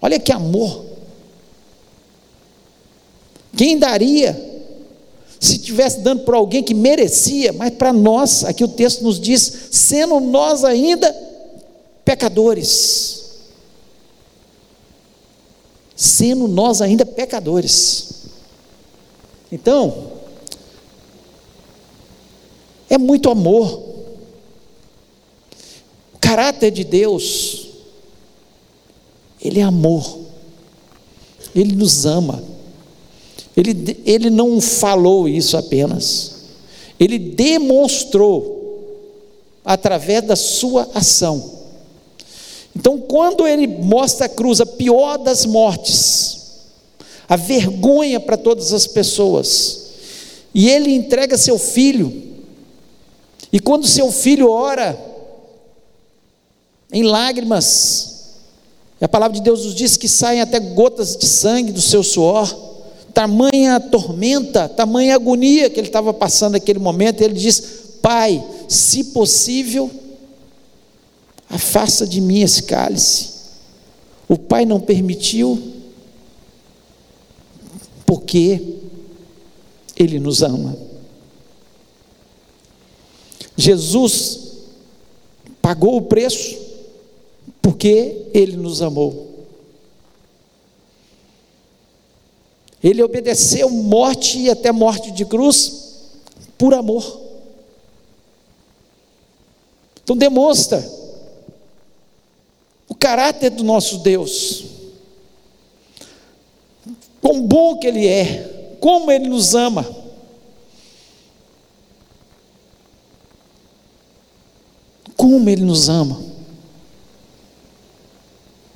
Olha 0.00 0.18
que 0.18 0.32
amor. 0.32 0.84
Quem 3.56 3.78
daria 3.78 4.50
se 5.38 5.56
estivesse 5.56 6.00
dando 6.00 6.24
para 6.24 6.36
alguém 6.36 6.62
que 6.62 6.74
merecia, 6.74 7.52
mas 7.52 7.70
para 7.74 7.92
nós, 7.92 8.44
aqui 8.44 8.64
o 8.64 8.68
texto 8.68 9.02
nos 9.02 9.20
diz, 9.20 9.68
sendo 9.70 10.20
nós 10.20 10.64
ainda 10.64 11.12
pecadores 12.04 13.22
sendo 16.02 16.48
nós 16.48 16.80
ainda 16.80 17.06
pecadores. 17.06 18.21
Então, 19.52 20.10
é 22.88 22.96
muito 22.96 23.28
amor. 23.30 23.80
O 26.14 26.18
caráter 26.18 26.70
de 26.70 26.82
Deus, 26.82 27.68
Ele 29.40 29.60
é 29.60 29.62
amor, 29.62 30.20
Ele 31.54 31.76
nos 31.76 32.06
ama. 32.06 32.42
Ele, 33.54 34.00
ele 34.06 34.30
não 34.30 34.60
falou 34.62 35.28
isso 35.28 35.58
apenas, 35.58 36.36
ele 36.98 37.18
demonstrou 37.18 38.62
através 39.62 40.24
da 40.24 40.34
sua 40.34 40.88
ação. 40.94 41.60
Então, 42.74 42.98
quando 42.98 43.46
ele 43.46 43.66
mostra 43.66 44.24
a 44.24 44.28
cruz, 44.28 44.60
a 44.60 44.66
pior 44.66 45.18
das 45.18 45.44
mortes, 45.44 46.41
a 47.32 47.36
vergonha 47.36 48.20
para 48.20 48.36
todas 48.36 48.74
as 48.74 48.86
pessoas, 48.86 49.84
e 50.54 50.68
ele 50.68 50.92
entrega 50.92 51.38
seu 51.38 51.58
filho, 51.58 52.12
e 53.50 53.58
quando 53.58 53.86
seu 53.86 54.12
filho 54.12 54.50
ora, 54.50 55.00
em 56.92 57.02
lágrimas, 57.02 58.34
a 59.00 59.08
palavra 59.08 59.34
de 59.34 59.40
Deus 59.42 59.64
nos 59.64 59.74
diz 59.74 59.96
que 59.96 60.10
saem 60.10 60.42
até 60.42 60.60
gotas 60.60 61.16
de 61.16 61.24
sangue 61.24 61.72
do 61.72 61.80
seu 61.80 62.02
suor, 62.02 62.54
tamanha 63.14 63.80
tormenta, 63.80 64.68
tamanha 64.68 65.14
agonia 65.14 65.70
que 65.70 65.80
ele 65.80 65.88
estava 65.88 66.12
passando 66.12 66.52
naquele 66.52 66.80
momento, 66.80 67.22
ele 67.22 67.32
diz: 67.32 67.62
Pai, 68.02 68.44
se 68.68 69.04
possível, 69.04 69.90
afasta 71.48 72.06
de 72.06 72.20
mim 72.20 72.42
esse 72.42 72.64
cálice. 72.64 73.30
O 74.28 74.36
Pai 74.36 74.66
não 74.66 74.78
permitiu, 74.78 75.71
porque 78.12 78.60
Ele 79.96 80.18
nos 80.18 80.42
ama. 80.42 80.76
Jesus 83.56 84.58
pagou 85.62 85.96
o 85.96 86.02
preço, 86.02 86.58
porque 87.62 88.26
Ele 88.34 88.58
nos 88.58 88.82
amou. 88.82 89.46
Ele 92.84 93.02
obedeceu 93.02 93.70
morte 93.70 94.40
e 94.40 94.50
até 94.50 94.70
morte 94.70 95.10
de 95.10 95.24
cruz 95.24 96.10
por 96.58 96.74
amor. 96.74 97.18
Então 100.04 100.14
demonstra 100.14 100.86
o 102.86 102.94
caráter 102.94 103.48
do 103.48 103.64
nosso 103.64 104.00
Deus. 104.00 104.71
Quão 107.22 107.46
bom 107.46 107.78
que 107.78 107.86
Ele 107.86 108.06
é, 108.06 108.76
como 108.78 109.10
Ele 109.10 109.28
nos 109.28 109.54
ama. 109.54 109.88
Como 115.16 115.48
Ele 115.48 115.64
nos 115.64 115.88
ama. 115.88 116.20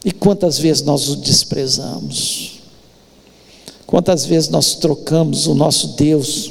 E 0.03 0.11
quantas 0.11 0.59
vezes 0.59 0.83
nós 0.83 1.11
o 1.11 1.17
desprezamos. 1.17 2.61
Quantas 3.87 4.25
vezes 4.25 4.49
nós 4.49 4.77
trocamos 4.77 5.47
o 5.47 5.55
nosso 5.55 5.89
Deus 5.89 6.51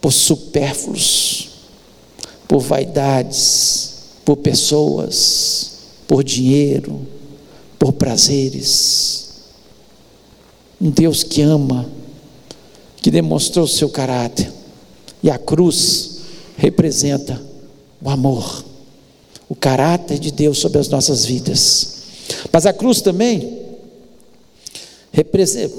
por 0.00 0.12
supérfluos, 0.12 1.50
por 2.48 2.58
vaidades, 2.58 3.94
por 4.24 4.38
pessoas 4.38 5.76
por 6.06 6.22
dinheiro, 6.22 7.06
por 7.78 7.92
prazeres. 7.92 9.25
Um 10.80 10.90
Deus 10.90 11.22
que 11.22 11.42
ama, 11.42 11.88
que 12.96 13.10
demonstrou 13.10 13.64
o 13.64 13.68
seu 13.68 13.88
caráter. 13.88 14.52
E 15.22 15.30
a 15.30 15.38
cruz 15.38 16.18
representa 16.56 17.40
o 18.02 18.10
amor, 18.10 18.64
o 19.48 19.54
caráter 19.54 20.18
de 20.18 20.30
Deus 20.30 20.58
sobre 20.58 20.78
as 20.78 20.88
nossas 20.88 21.24
vidas. 21.24 21.96
Mas 22.52 22.66
a 22.66 22.72
cruz 22.72 23.00
também 23.00 23.66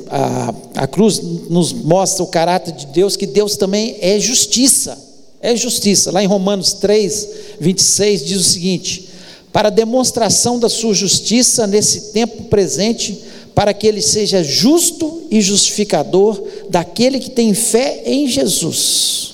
a, 0.09 0.83
a 0.83 0.87
cruz 0.87 1.19
nos 1.19 1.71
mostra 1.71 2.23
o 2.23 2.27
caráter 2.27 2.73
de 2.73 2.87
Deus, 2.87 3.15
que 3.15 3.27
Deus 3.27 3.55
também 3.55 3.97
é 4.01 4.19
justiça. 4.19 4.97
É 5.39 5.55
justiça. 5.55 6.11
Lá 6.11 6.23
em 6.23 6.27
Romanos 6.27 6.73
3, 6.73 7.29
26 7.59 8.25
diz 8.25 8.39
o 8.39 8.43
seguinte: 8.43 9.09
para 9.53 9.69
demonstração 9.69 10.59
da 10.59 10.69
sua 10.69 10.93
justiça 10.93 11.67
nesse 11.67 12.11
tempo 12.11 12.45
presente, 12.45 13.21
para 13.57 13.73
que 13.73 13.87
ele 13.87 14.03
seja 14.03 14.43
justo 14.43 15.23
e 15.31 15.41
justificador 15.41 16.39
daquele 16.69 17.19
que 17.19 17.31
tem 17.31 17.55
fé 17.55 18.03
em 18.05 18.27
Jesus. 18.27 19.33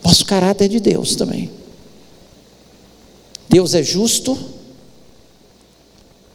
Nosso 0.00 0.24
caráter 0.24 0.68
de 0.68 0.78
Deus 0.78 1.16
também. 1.16 1.50
Deus 3.48 3.74
é 3.74 3.82
justo, 3.82 4.38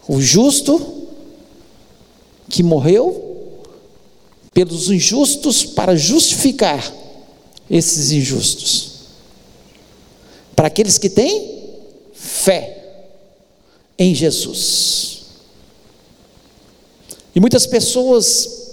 o 0.05 0.19
justo 0.19 1.07
que 2.49 2.62
morreu 2.62 3.62
pelos 4.53 4.91
injustos 4.91 5.63
para 5.63 5.95
justificar 5.95 6.93
esses 7.69 8.12
injustos. 8.12 8.95
Para 10.53 10.67
aqueles 10.67 10.97
que 10.97 11.09
têm 11.09 11.69
fé 12.13 13.05
em 13.97 14.13
Jesus. 14.13 15.22
E 17.36 17.39
muitas 17.39 17.65
pessoas 17.65 18.63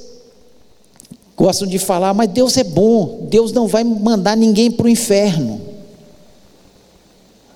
gostam 1.36 1.66
de 1.66 1.78
falar, 1.78 2.12
mas 2.12 2.28
Deus 2.28 2.58
é 2.58 2.64
bom, 2.64 3.26
Deus 3.30 3.50
não 3.52 3.66
vai 3.66 3.82
mandar 3.82 4.36
ninguém 4.36 4.70
para 4.70 4.84
o 4.84 4.90
inferno. 4.90 5.58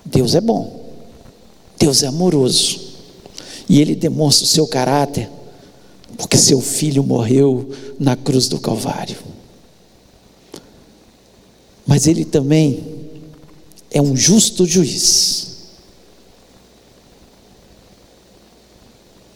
Deus 0.03 0.33
é 0.33 0.41
bom, 0.41 0.89
Deus 1.77 2.01
é 2.01 2.07
amoroso, 2.07 2.79
e 3.69 3.79
Ele 3.79 3.93
demonstra 3.93 4.45
o 4.45 4.47
seu 4.47 4.65
caráter, 4.65 5.29
porque 6.17 6.37
seu 6.37 6.59
filho 6.61 7.03
morreu 7.03 7.69
na 7.99 8.15
cruz 8.15 8.47
do 8.47 8.59
Calvário. 8.59 9.17
Mas 11.85 12.07
Ele 12.07 12.25
também 12.25 12.83
é 13.91 14.01
um 14.01 14.15
justo 14.15 14.65
juiz. 14.65 15.53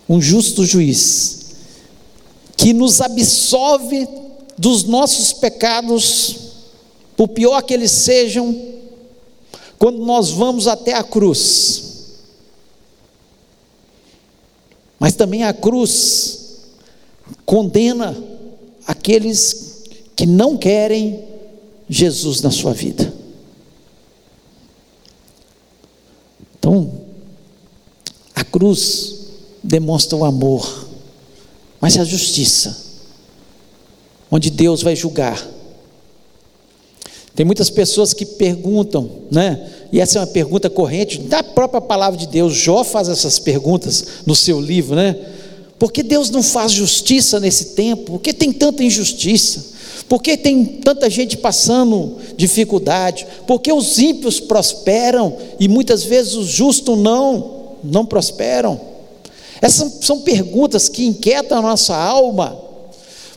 Um 0.08 0.20
justo 0.20 0.66
juiz 0.66 1.39
que 2.60 2.74
nos 2.74 3.00
absolve 3.00 4.06
dos 4.58 4.84
nossos 4.84 5.32
pecados, 5.32 6.36
por 7.16 7.30
pior 7.30 7.62
que 7.62 7.74
eles 7.74 7.90
sejam, 7.90 8.54
quando 9.78 10.00
nós 10.00 10.32
vamos 10.32 10.68
até 10.68 10.94
a 10.94 11.02
cruz. 11.02 12.18
Mas 15.00 15.16
também 15.16 15.46
a 15.46 15.54
cruz 15.54 16.58
condena 17.46 18.22
aqueles 18.86 19.84
que 20.14 20.26
não 20.26 20.58
querem 20.58 21.24
Jesus 21.88 22.42
na 22.42 22.52
sua 22.52 22.74
vida. 22.74 23.14
Então, 26.60 26.92
a 28.36 28.44
cruz 28.44 29.16
demonstra 29.64 30.18
o 30.18 30.26
amor, 30.26 30.89
mas 31.82 31.98
a 31.98 32.04
justiça 32.04 32.90
onde 34.32 34.50
Deus 34.50 34.82
vai 34.82 34.96
julgar. 34.96 35.46
Tem 37.36 37.46
muitas 37.46 37.70
pessoas 37.70 38.14
que 38.14 38.26
perguntam, 38.26 39.10
né? 39.32 39.70
E 39.92 40.00
essa 40.00 40.20
é 40.20 40.22
uma 40.22 40.28
pergunta 40.28 40.70
corrente 40.70 41.20
da 41.20 41.42
própria 41.42 41.82
palavra 41.82 42.20
de 42.20 42.28
Deus. 42.28 42.54
Jó 42.54 42.84
faz 42.84 43.08
essas 43.08 43.40
perguntas 43.40 44.06
no 44.26 44.36
seu 44.36 44.60
livro, 44.60 44.96
né? 44.96 45.16
Por 45.80 45.92
que 45.92 46.04
Deus 46.04 46.30
não 46.30 46.44
faz 46.44 46.74
justiça 46.74 47.40
nesse 47.40 47.68
tempo? 47.68 48.04
Por 48.04 48.20
que 48.20 48.34
tem 48.34 48.52
tanta 48.52 48.84
injustiça? 48.84 49.70
Por 50.08 50.22
que 50.22 50.36
tem 50.36 50.66
tanta 50.66 51.10
gente 51.10 51.38
passando 51.38 52.18
dificuldade? 52.36 53.26
Por 53.48 53.62
que 53.62 53.72
os 53.72 53.98
ímpios 54.00 54.40
prosperam 54.40 55.38
e 55.60 55.68
muitas 55.68 56.04
vezes 56.04 56.34
os 56.34 56.48
justos 56.48 56.98
não, 56.98 57.78
não 57.84 58.06
prosperam? 58.06 58.89
Essas 59.62 60.06
são 60.06 60.22
perguntas 60.22 60.88
que 60.88 61.06
inquietam 61.06 61.58
a 61.58 61.62
nossa 61.62 61.96
alma 61.96 62.70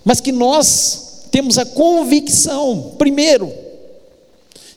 mas 0.04 0.20
que 0.20 0.32
nós 0.32 1.26
temos 1.30 1.58
a 1.58 1.64
convicção, 1.64 2.94
primeiro, 2.98 3.52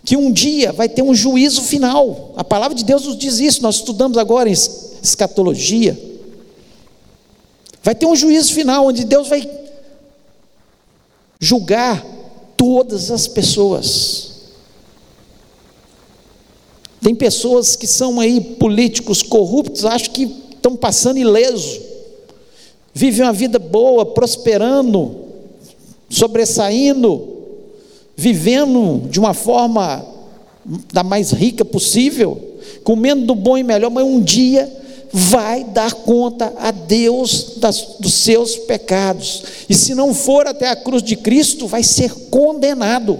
que 0.03 0.15
um 0.15 0.31
dia 0.31 0.71
vai 0.71 0.87
ter 0.87 1.01
um 1.01 1.15
juízo 1.15 1.63
final. 1.63 2.33
A 2.37 2.43
palavra 2.43 2.75
de 2.75 2.83
Deus 2.83 3.05
nos 3.05 3.17
diz 3.17 3.39
isso, 3.39 3.61
nós 3.61 3.75
estudamos 3.75 4.17
agora 4.17 4.49
em 4.49 4.53
escatologia. 4.53 5.99
Vai 7.83 7.95
ter 7.95 8.05
um 8.05 8.15
juízo 8.15 8.53
final 8.53 8.87
onde 8.87 9.03
Deus 9.03 9.27
vai 9.27 9.49
julgar 11.39 12.05
todas 12.55 13.09
as 13.11 13.27
pessoas. 13.27 14.33
Tem 17.01 17.13
pessoas 17.13 17.75
que 17.75 17.85
são 17.85 18.19
aí 18.19 18.39
políticos 18.41 19.21
corruptos, 19.21 19.85
acho 19.85 20.11
que 20.11 20.44
estão 20.65 20.75
passando 20.75 21.17
ileso 21.17 21.95
vive 22.95 23.21
uma 23.21 23.33
vida 23.33 23.59
boa, 23.59 24.05
prosperando, 24.05 25.17
sobressaindo, 26.09 27.27
vivendo 28.15 29.09
de 29.09 29.19
uma 29.19 29.33
forma 29.33 30.03
da 30.93 31.03
mais 31.03 31.31
rica 31.31 31.65
possível, 31.65 32.55
comendo 32.85 33.25
do 33.25 33.35
bom 33.35 33.57
e 33.57 33.63
melhor, 33.63 33.91
mas 33.91 34.05
um 34.05 34.21
dia 34.21 34.71
vai 35.11 35.65
dar 35.65 35.93
conta 35.93 36.53
a 36.57 36.71
Deus 36.71 37.57
das, 37.57 37.97
dos 37.99 38.13
seus 38.13 38.55
pecados, 38.55 39.43
e 39.69 39.75
se 39.75 39.93
não 39.93 40.13
for 40.13 40.47
até 40.47 40.69
a 40.69 40.75
cruz 40.75 41.03
de 41.03 41.17
Cristo, 41.17 41.67
vai 41.67 41.83
ser 41.83 42.13
condenado. 42.29 43.19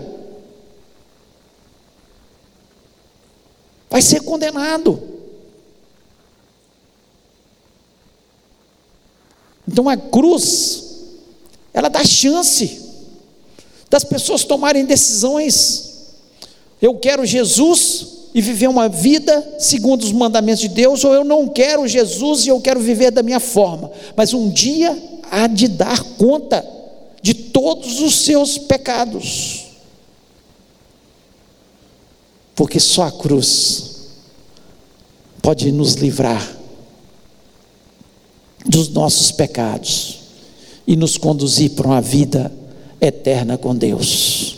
Vai 3.90 4.02
ser 4.02 4.22
condenado. 4.22 5.15
Então 9.68 9.90
a 9.90 9.98
cruz, 9.98 10.84
ela 11.74 11.90
dá 11.90 12.04
chance 12.04 12.82
das 13.90 14.04
pessoas 14.04 14.44
tomarem 14.44 14.86
decisões. 14.86 15.94
Eu 16.82 16.96
quero 16.96 17.26
Jesus 17.26 18.08
e 18.34 18.42
viver 18.42 18.68
uma 18.68 18.90
vida 18.90 19.56
segundo 19.60 20.04
os 20.04 20.12
mandamentos 20.12 20.60
de 20.60 20.68
Deus, 20.68 21.04
ou 21.04 21.14
eu 21.14 21.24
não 21.24 21.48
quero 21.48 21.88
Jesus 21.88 22.46
e 22.46 22.50
eu 22.50 22.60
quero 22.60 22.80
viver 22.80 23.12
da 23.12 23.24
minha 23.24 23.40
forma. 23.40 23.92
Mas 24.16 24.34
um 24.34 24.50
dia 24.50 25.02
há 25.32 25.48
de 25.48 25.68
dar 25.68 26.04
conta 26.18 26.66
de 27.22 27.34
todos 27.34 28.02
os 28.02 28.20
seus 28.20 28.58
pecados. 28.58 29.66
Porque 32.54 32.80
só 32.80 33.04
a 33.04 33.12
cruz 33.12 33.96
pode 35.42 35.72
nos 35.72 35.94
livrar 35.94 36.58
dos 38.66 38.90
nossos 38.90 39.32
pecados 39.32 40.20
e 40.88 40.96
nos 40.96 41.18
conduzir 41.18 41.72
para 41.72 41.88
uma 41.88 42.02
vida 42.02 42.52
eterna 43.00 43.58
com 43.58 43.76
Deus. 43.76 44.56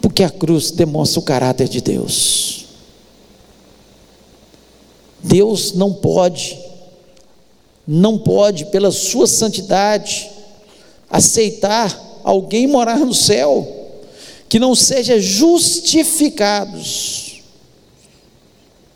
Porque 0.00 0.22
a 0.22 0.30
cruz 0.30 0.70
demonstra 0.70 1.20
o 1.20 1.24
caráter 1.24 1.68
de 1.68 1.80
Deus. 1.80 2.66
Deus 5.22 5.72
não 5.72 5.92
pode, 5.92 6.58
não 7.86 8.18
pode, 8.18 8.66
pela 8.66 8.90
sua 8.90 9.26
santidade, 9.26 10.30
aceitar 11.08 12.20
alguém 12.24 12.66
morar 12.66 12.98
no 12.98 13.14
céu 13.14 13.80
que 14.48 14.58
não 14.58 14.74
seja 14.74 15.20
justificados 15.20 17.31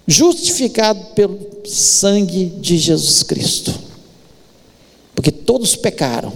justificado 0.07 1.14
pelo 1.14 1.38
sangue 1.64 2.47
de 2.47 2.79
Jesus 2.79 3.23
Cristo. 3.23 3.75
Porque 5.14 5.33
todos 5.33 5.75
pecaram 5.75 6.33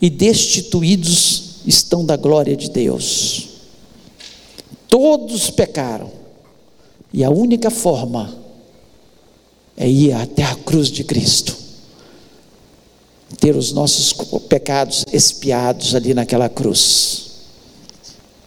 e 0.00 0.08
destituídos 0.08 1.60
estão 1.66 2.04
da 2.04 2.16
glória 2.16 2.56
de 2.56 2.70
Deus. 2.70 3.48
Todos 4.88 5.50
pecaram. 5.50 6.10
E 7.12 7.24
a 7.24 7.30
única 7.30 7.70
forma 7.70 8.36
é 9.76 9.88
ir 9.88 10.12
até 10.12 10.44
a 10.44 10.54
cruz 10.54 10.88
de 10.88 11.04
Cristo. 11.04 11.56
Ter 13.38 13.56
os 13.56 13.72
nossos 13.72 14.12
pecados 14.48 15.04
expiados 15.12 15.94
ali 15.94 16.14
naquela 16.14 16.48
cruz. 16.48 17.30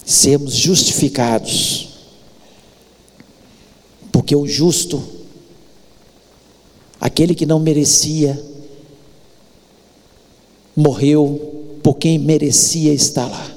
Sermos 0.05 0.55
justificados 0.55 1.84
porque 4.26 4.36
o 4.36 4.47
justo, 4.47 5.03
aquele 6.99 7.36
que 7.36 7.45
não 7.45 7.59
merecia, 7.59 8.43
morreu 10.76 11.78
por 11.84 11.93
quem 11.97 12.17
merecia 12.17 12.91
estar 12.91 13.28
lá, 13.28 13.55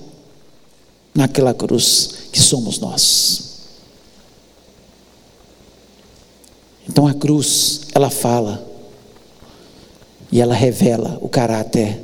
naquela 1.15 1.55
cruz 1.55 2.29
que 2.31 2.39
somos 2.39 2.79
nós. 2.79 3.61
Então 6.87 7.07
a 7.07 7.15
cruz, 7.15 7.87
ela 7.95 8.11
fala 8.11 8.63
e 10.31 10.39
ela 10.39 10.55
revela 10.55 11.17
o 11.23 11.31
caráter 11.31 11.99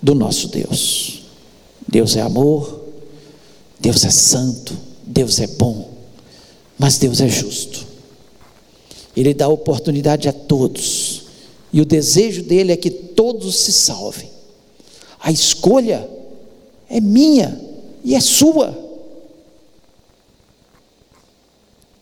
do 0.00 0.14
nosso 0.14 0.46
Deus. 0.46 1.24
Deus 1.88 2.14
é 2.14 2.20
amor, 2.20 2.80
Deus 3.80 4.04
é 4.04 4.10
santo, 4.10 4.72
Deus 5.04 5.40
é 5.40 5.48
bom, 5.48 5.90
mas 6.78 6.96
Deus 6.96 7.20
é 7.20 7.28
justo. 7.28 7.93
Ele 9.16 9.32
dá 9.32 9.48
oportunidade 9.48 10.28
a 10.28 10.32
todos. 10.32 11.22
E 11.72 11.80
o 11.80 11.84
desejo 11.84 12.42
dele 12.42 12.72
é 12.72 12.76
que 12.76 12.90
todos 12.90 13.56
se 13.56 13.72
salvem. 13.72 14.30
A 15.20 15.32
escolha 15.32 16.08
é 16.88 17.00
minha 17.00 17.60
e 18.04 18.14
é 18.14 18.20
sua. 18.20 18.78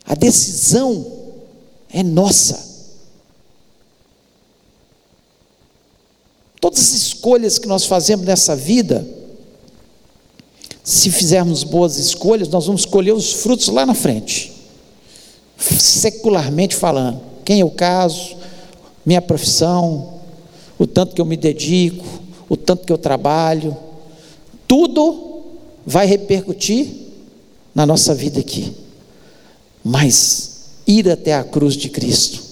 A 0.04 0.14
decisão 0.14 1.06
é 1.88 2.02
nossa. 2.02 2.72
Todas 6.60 6.80
as 6.80 6.92
escolhas 6.92 7.58
que 7.58 7.66
nós 7.66 7.86
fazemos 7.86 8.26
nessa 8.26 8.54
vida, 8.54 9.06
se 10.84 11.10
fizermos 11.10 11.64
boas 11.64 11.96
escolhas, 11.96 12.48
nós 12.48 12.66
vamos 12.66 12.84
colher 12.84 13.14
os 13.14 13.32
frutos 13.32 13.68
lá 13.68 13.86
na 13.86 13.94
frente. 13.94 14.51
Secularmente 15.62 16.74
falando, 16.74 17.20
quem 17.44 17.62
o 17.62 17.70
caso, 17.70 18.36
minha 19.06 19.22
profissão, 19.22 20.14
o 20.78 20.86
tanto 20.86 21.14
que 21.14 21.20
eu 21.20 21.24
me 21.24 21.36
dedico, 21.36 22.04
o 22.48 22.56
tanto 22.56 22.84
que 22.84 22.92
eu 22.92 22.98
trabalho, 22.98 23.76
tudo 24.66 25.42
vai 25.86 26.06
repercutir 26.06 26.88
na 27.74 27.86
nossa 27.86 28.14
vida 28.14 28.40
aqui. 28.40 28.74
Mas 29.84 30.64
ir 30.86 31.08
até 31.08 31.34
a 31.34 31.44
cruz 31.44 31.74
de 31.74 31.88
Cristo 31.88 32.42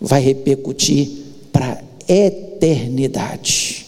vai 0.00 0.20
repercutir 0.20 1.10
para 1.52 1.72
a 1.72 2.12
eternidade. 2.12 3.86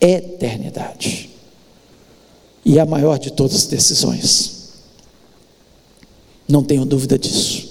Eternidade. 0.00 1.30
E 2.64 2.78
a 2.78 2.84
maior 2.84 3.18
de 3.18 3.32
todas 3.32 3.56
as 3.56 3.66
decisões. 3.66 4.59
Não 6.50 6.62
tenho 6.62 6.84
dúvida 6.84 7.18
disso. 7.18 7.68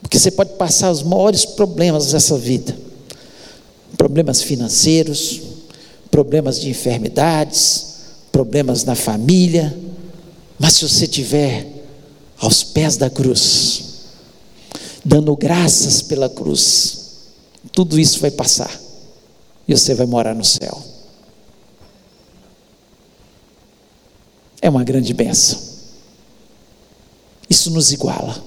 Porque 0.00 0.18
você 0.18 0.30
pode 0.30 0.54
passar 0.54 0.90
os 0.90 1.02
maiores 1.02 1.44
problemas 1.44 2.12
dessa 2.12 2.36
vida 2.36 2.88
problemas 3.98 4.40
financeiros, 4.40 5.40
problemas 6.10 6.60
de 6.60 6.70
enfermidades, 6.70 7.96
problemas 8.30 8.84
na 8.84 8.94
família, 8.94 9.76
mas 10.58 10.74
se 10.74 10.88
você 10.88 11.06
tiver 11.06 11.66
aos 12.38 12.62
pés 12.62 12.96
da 12.96 13.10
cruz, 13.10 13.84
dando 15.04 15.36
graças 15.36 16.00
pela 16.00 16.28
cruz, 16.28 16.98
tudo 17.72 17.98
isso 17.98 18.20
vai 18.20 18.30
passar 18.30 18.80
e 19.66 19.76
você 19.76 19.94
vai 19.94 20.06
morar 20.06 20.34
no 20.34 20.44
céu. 20.44 20.82
É 24.62 24.68
uma 24.68 24.84
grande 24.84 25.12
benção. 25.12 25.67
Isso 27.48 27.70
nos 27.70 27.92
iguala. 27.92 28.42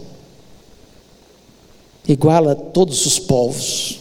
Iguala 2.07 2.55
todos 2.55 3.05
os 3.05 3.19
povos, 3.19 3.99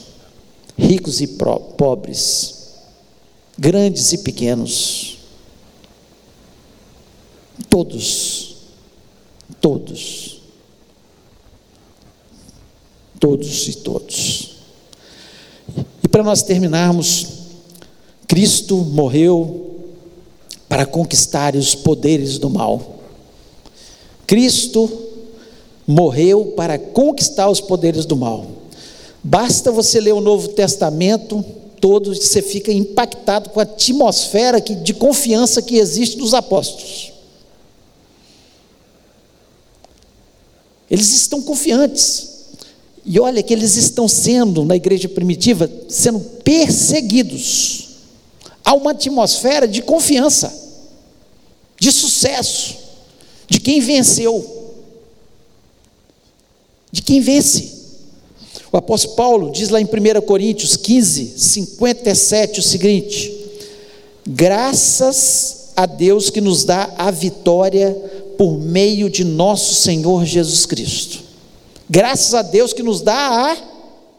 ricos 0.77 1.21
e 1.21 1.27
pobres, 1.27 2.73
grandes 3.59 4.13
e 4.13 4.19
pequenos. 4.19 5.19
Todos, 7.69 8.57
todos, 9.61 10.41
todos 13.19 13.69
e 13.69 13.75
todos. 13.75 14.51
E 16.03 16.09
para 16.09 16.23
nós 16.25 16.43
terminarmos, 16.43 17.27
Cristo 18.27 18.77
morreu 18.77 19.79
para 20.69 20.87
conquistar 20.87 21.55
os 21.55 21.75
poderes 21.75 22.39
do 22.39 22.49
mal. 22.49 23.00
Cristo 24.31 24.89
morreu 25.85 26.53
para 26.57 26.79
conquistar 26.79 27.51
os 27.51 27.61
poderes 27.61 28.07
do 28.07 28.15
mal. 28.15 28.47
Basta 29.25 29.73
você 29.73 29.99
ler 29.99 30.15
o 30.15 30.21
Novo 30.21 30.47
Testamento 30.51 31.45
todo, 31.81 32.15
você 32.15 32.41
fica 32.41 32.71
impactado 32.71 33.51
com 33.51 33.59
a 33.59 33.65
atmosfera 33.65 34.61
de 34.61 34.95
confiança 34.95 35.61
que 35.61 35.79
existe 35.79 36.17
nos 36.17 36.33
apóstolos. 36.33 37.13
Eles 40.89 41.13
estão 41.13 41.43
confiantes. 41.43 42.29
E 43.05 43.19
olha 43.19 43.43
que 43.43 43.53
eles 43.53 43.75
estão 43.75 44.07
sendo, 44.07 44.65
na 44.65 44.77
igreja 44.77 45.09
primitiva, 45.09 45.69
sendo 45.89 46.21
perseguidos. 46.21 47.89
Há 48.65 48.75
uma 48.75 48.93
atmosfera 48.93 49.67
de 49.67 49.83
confiança, 49.83 50.57
de 51.81 51.91
sucesso, 51.91 52.90
de 53.51 53.59
quem 53.59 53.81
venceu, 53.81 54.77
de 56.93 57.03
quem 57.03 57.21
vence. 57.21 57.81
O 58.73 58.77
apóstolo 58.77 59.17
Paulo 59.17 59.51
diz 59.51 59.69
lá 59.69 59.81
em 59.81 59.85
1 59.85 60.21
Coríntios 60.25 60.77
15, 60.77 61.35
57 61.37 62.61
o 62.61 62.63
seguinte: 62.63 63.35
Graças 64.25 65.73
a 65.75 65.85
Deus 65.85 66.31
que 66.31 66.41
nos 66.41 66.65
dá 66.65 66.95
a 66.97 67.11
vitória 67.11 67.93
por 68.39 68.57
meio 68.57 69.11
de 69.11 69.25
nosso 69.25 69.75
Senhor 69.75 70.25
Jesus 70.25 70.65
Cristo. 70.65 71.19
Graças 71.89 72.33
a 72.35 72.43
Deus 72.43 72.73
que 72.73 72.85
nos 72.85 73.01
dá 73.01 73.51
a 73.51 73.57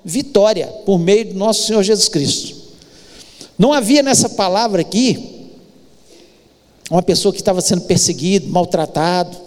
vitória 0.03 0.67
por 0.86 0.99
meio 0.99 1.23
de 1.23 1.34
nosso 1.34 1.67
Senhor 1.67 1.82
Jesus 1.84 2.09
Cristo. 2.09 2.55
Não 3.57 3.71
havia 3.71 4.03
nessa 4.03 4.27
palavra 4.27 4.82
aqui 4.82 5.40
uma 6.91 7.01
pessoa 7.01 7.31
que 7.31 7.39
estava 7.39 7.61
sendo 7.61 7.83
perseguido, 7.83 8.49
maltratado. 8.49 9.37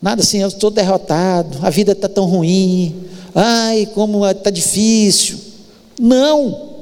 Nada 0.00 0.22
assim, 0.22 0.38
eu 0.38 0.48
estou 0.48 0.70
derrotado, 0.70 1.58
a 1.60 1.68
vida 1.68 1.92
está 1.92 2.08
tão 2.08 2.24
ruim, 2.24 3.06
ai, 3.34 3.86
como 3.94 4.26
está 4.26 4.48
difícil. 4.48 5.38
Não. 6.00 6.74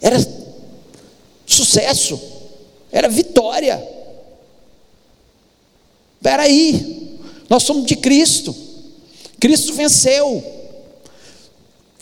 Era 0.00 0.16
sucesso, 1.46 2.20
era 2.90 3.08
vitória. 3.08 3.80
Espera 6.16 6.42
aí, 6.42 7.16
nós 7.48 7.62
somos 7.62 7.86
de 7.86 7.94
Cristo. 7.94 8.54
Cristo 9.38 9.72
venceu. 9.72 10.42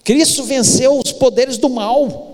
Cristo 0.03 0.43
venceu 0.45 0.99
os 0.99 1.12
poderes 1.12 1.59
do 1.59 1.68
mal. 1.68 2.32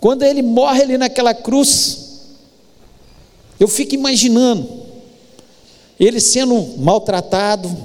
Quando 0.00 0.22
ele 0.22 0.42
morre 0.42 0.82
ali 0.82 0.98
naquela 0.98 1.34
cruz, 1.34 1.98
eu 3.58 3.66
fico 3.66 3.94
imaginando 3.94 4.86
ele 5.98 6.20
sendo 6.20 6.78
maltratado, 6.78 7.76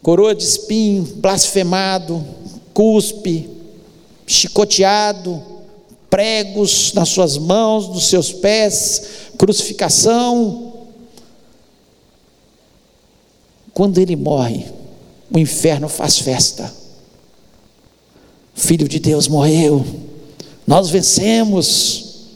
coroa 0.00 0.34
de 0.34 0.44
espinho, 0.44 1.02
blasfemado, 1.16 2.24
cuspe, 2.72 3.50
chicoteado, 4.26 5.42
pregos 6.08 6.92
nas 6.92 7.08
suas 7.08 7.36
mãos, 7.36 7.88
nos 7.88 8.06
seus 8.06 8.32
pés, 8.32 9.02
crucificação. 9.36 10.72
Quando 13.74 13.98
ele 13.98 14.14
morre, 14.14 14.66
o 15.32 15.38
inferno 15.38 15.88
faz 15.88 16.18
festa. 16.18 16.72
O 18.56 18.60
Filho 18.60 18.86
de 18.86 19.00
Deus 19.00 19.26
morreu, 19.26 19.84
nós 20.70 20.88
vencemos. 20.88 22.28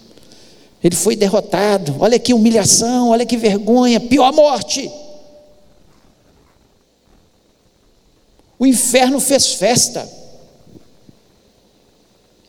Ele 0.83 0.97
foi 0.97 1.15
derrotado. 1.15 1.95
Olha 2.01 2.19
que 2.19 2.35
humilhação, 2.35 3.11
olha 3.11 3.25
que 3.25 3.37
vergonha, 3.37 4.01
pior 4.01 4.33
morte. 4.33 4.91
O 8.59 8.67
inferno 8.67 9.21
fez 9.21 9.53
festa. 9.55 10.11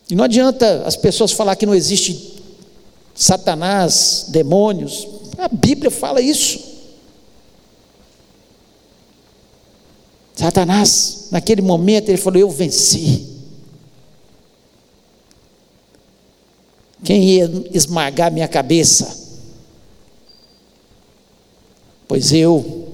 E 0.10 0.16
não 0.16 0.24
adianta 0.24 0.82
as 0.88 0.96
pessoas 0.96 1.32
falar 1.32 1.56
que 1.56 1.68
não 1.68 1.76
existe 1.76 2.34
Satanás, 3.14 4.26
demônios. 4.30 5.08
A 5.38 5.48
Bíblia 5.48 5.92
fala 5.92 6.20
isso. 6.20 6.60
Satanás, 10.34 11.28
naquele 11.30 11.62
momento, 11.62 12.10
ele 12.10 12.18
falou: 12.18 12.40
Eu 12.40 12.50
venci. 12.50 13.35
Quem 17.06 17.24
ia 17.24 17.49
esmagar 17.72 18.32
minha 18.32 18.47
cabeça? 18.47 19.16
Pois 22.08 22.34
eu 22.34 22.89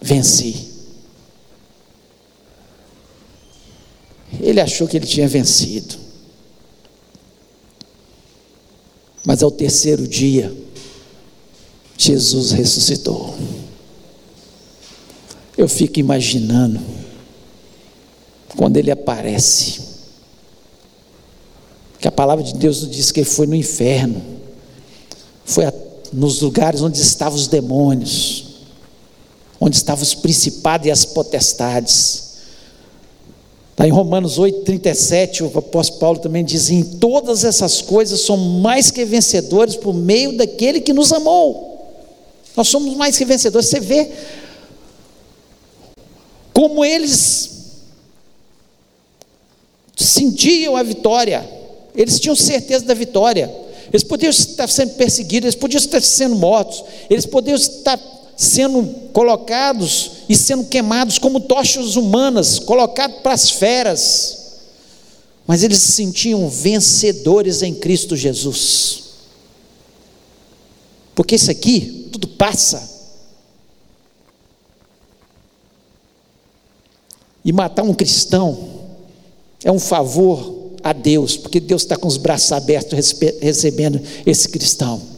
venci. 0.00 0.72
Ele 4.40 4.58
achou 4.58 4.88
que 4.88 4.96
ele 4.96 5.06
tinha 5.06 5.28
vencido. 5.28 5.96
Mas 9.22 9.42
ao 9.42 9.50
terceiro 9.50 10.08
dia, 10.08 10.54
Jesus 11.98 12.52
ressuscitou. 12.52 13.34
Eu 15.56 15.68
fico 15.68 16.00
imaginando, 16.00 16.80
quando 18.56 18.78
ele 18.78 18.90
aparece, 18.90 19.83
que 22.04 22.08
a 22.08 22.12
palavra 22.12 22.44
de 22.44 22.52
Deus 22.52 22.82
nos 22.82 22.90
diz 22.94 23.10
que 23.10 23.20
ele 23.20 23.26
foi 23.26 23.46
no 23.46 23.54
inferno, 23.54 24.22
foi 25.42 25.64
a, 25.64 25.72
nos 26.12 26.42
lugares 26.42 26.82
onde 26.82 27.00
estavam 27.00 27.34
os 27.34 27.48
demônios, 27.48 28.44
onde 29.58 29.76
estavam 29.76 30.02
os 30.02 30.12
principados 30.12 30.86
e 30.86 30.90
as 30.90 31.06
potestades. 31.06 32.34
Lá 33.78 33.88
em 33.88 33.90
Romanos 33.90 34.38
8, 34.38 34.64
37, 34.64 35.44
o 35.44 35.58
apóstolo 35.58 35.98
Paulo 35.98 36.18
também 36.18 36.44
diz: 36.44 36.68
em 36.68 36.82
todas 36.82 37.42
essas 37.42 37.80
coisas 37.80 38.20
somos 38.20 38.60
mais 38.60 38.90
que 38.90 39.06
vencedores 39.06 39.74
por 39.74 39.94
meio 39.94 40.36
daquele 40.36 40.82
que 40.82 40.92
nos 40.92 41.10
amou. 41.10 41.88
Nós 42.54 42.68
somos 42.68 42.94
mais 42.98 43.16
que 43.16 43.24
vencedores. 43.24 43.70
Você 43.70 43.80
vê 43.80 44.12
como 46.52 46.84
eles 46.84 47.50
sentiam 49.96 50.76
a 50.76 50.82
vitória, 50.82 51.63
eles 51.94 52.18
tinham 52.18 52.34
certeza 52.34 52.84
da 52.84 52.94
vitória. 52.94 53.52
Eles 53.88 54.02
podiam 54.02 54.30
estar 54.30 54.68
sendo 54.68 54.94
perseguidos, 54.94 55.46
eles 55.46 55.54
podiam 55.54 55.78
estar 55.78 56.00
sendo 56.00 56.34
mortos, 56.34 56.82
eles 57.08 57.26
podiam 57.26 57.54
estar 57.54 58.00
sendo 58.36 58.84
colocados 59.12 60.10
e 60.28 60.34
sendo 60.34 60.64
queimados 60.64 61.18
como 61.18 61.38
tochas 61.38 61.94
humanas, 61.94 62.58
colocados 62.58 63.18
para 63.22 63.34
as 63.34 63.50
feras. 63.50 64.44
Mas 65.46 65.62
eles 65.62 65.78
se 65.78 65.92
sentiam 65.92 66.48
vencedores 66.48 67.62
em 67.62 67.74
Cristo 67.74 68.16
Jesus. 68.16 69.04
Porque 71.14 71.36
isso 71.36 71.50
aqui 71.50 72.08
tudo 72.10 72.26
passa. 72.26 72.92
E 77.44 77.52
matar 77.52 77.82
um 77.82 77.94
cristão 77.94 78.86
é 79.62 79.70
um 79.70 79.78
favor 79.78 80.53
a 80.84 80.92
Deus, 80.92 81.36
porque 81.36 81.58
Deus 81.58 81.82
está 81.82 81.96
com 81.96 82.06
os 82.06 82.16
braços 82.16 82.52
abertos 82.52 83.16
recebendo 83.40 84.00
esse 84.24 84.48
cristão. 84.48 85.14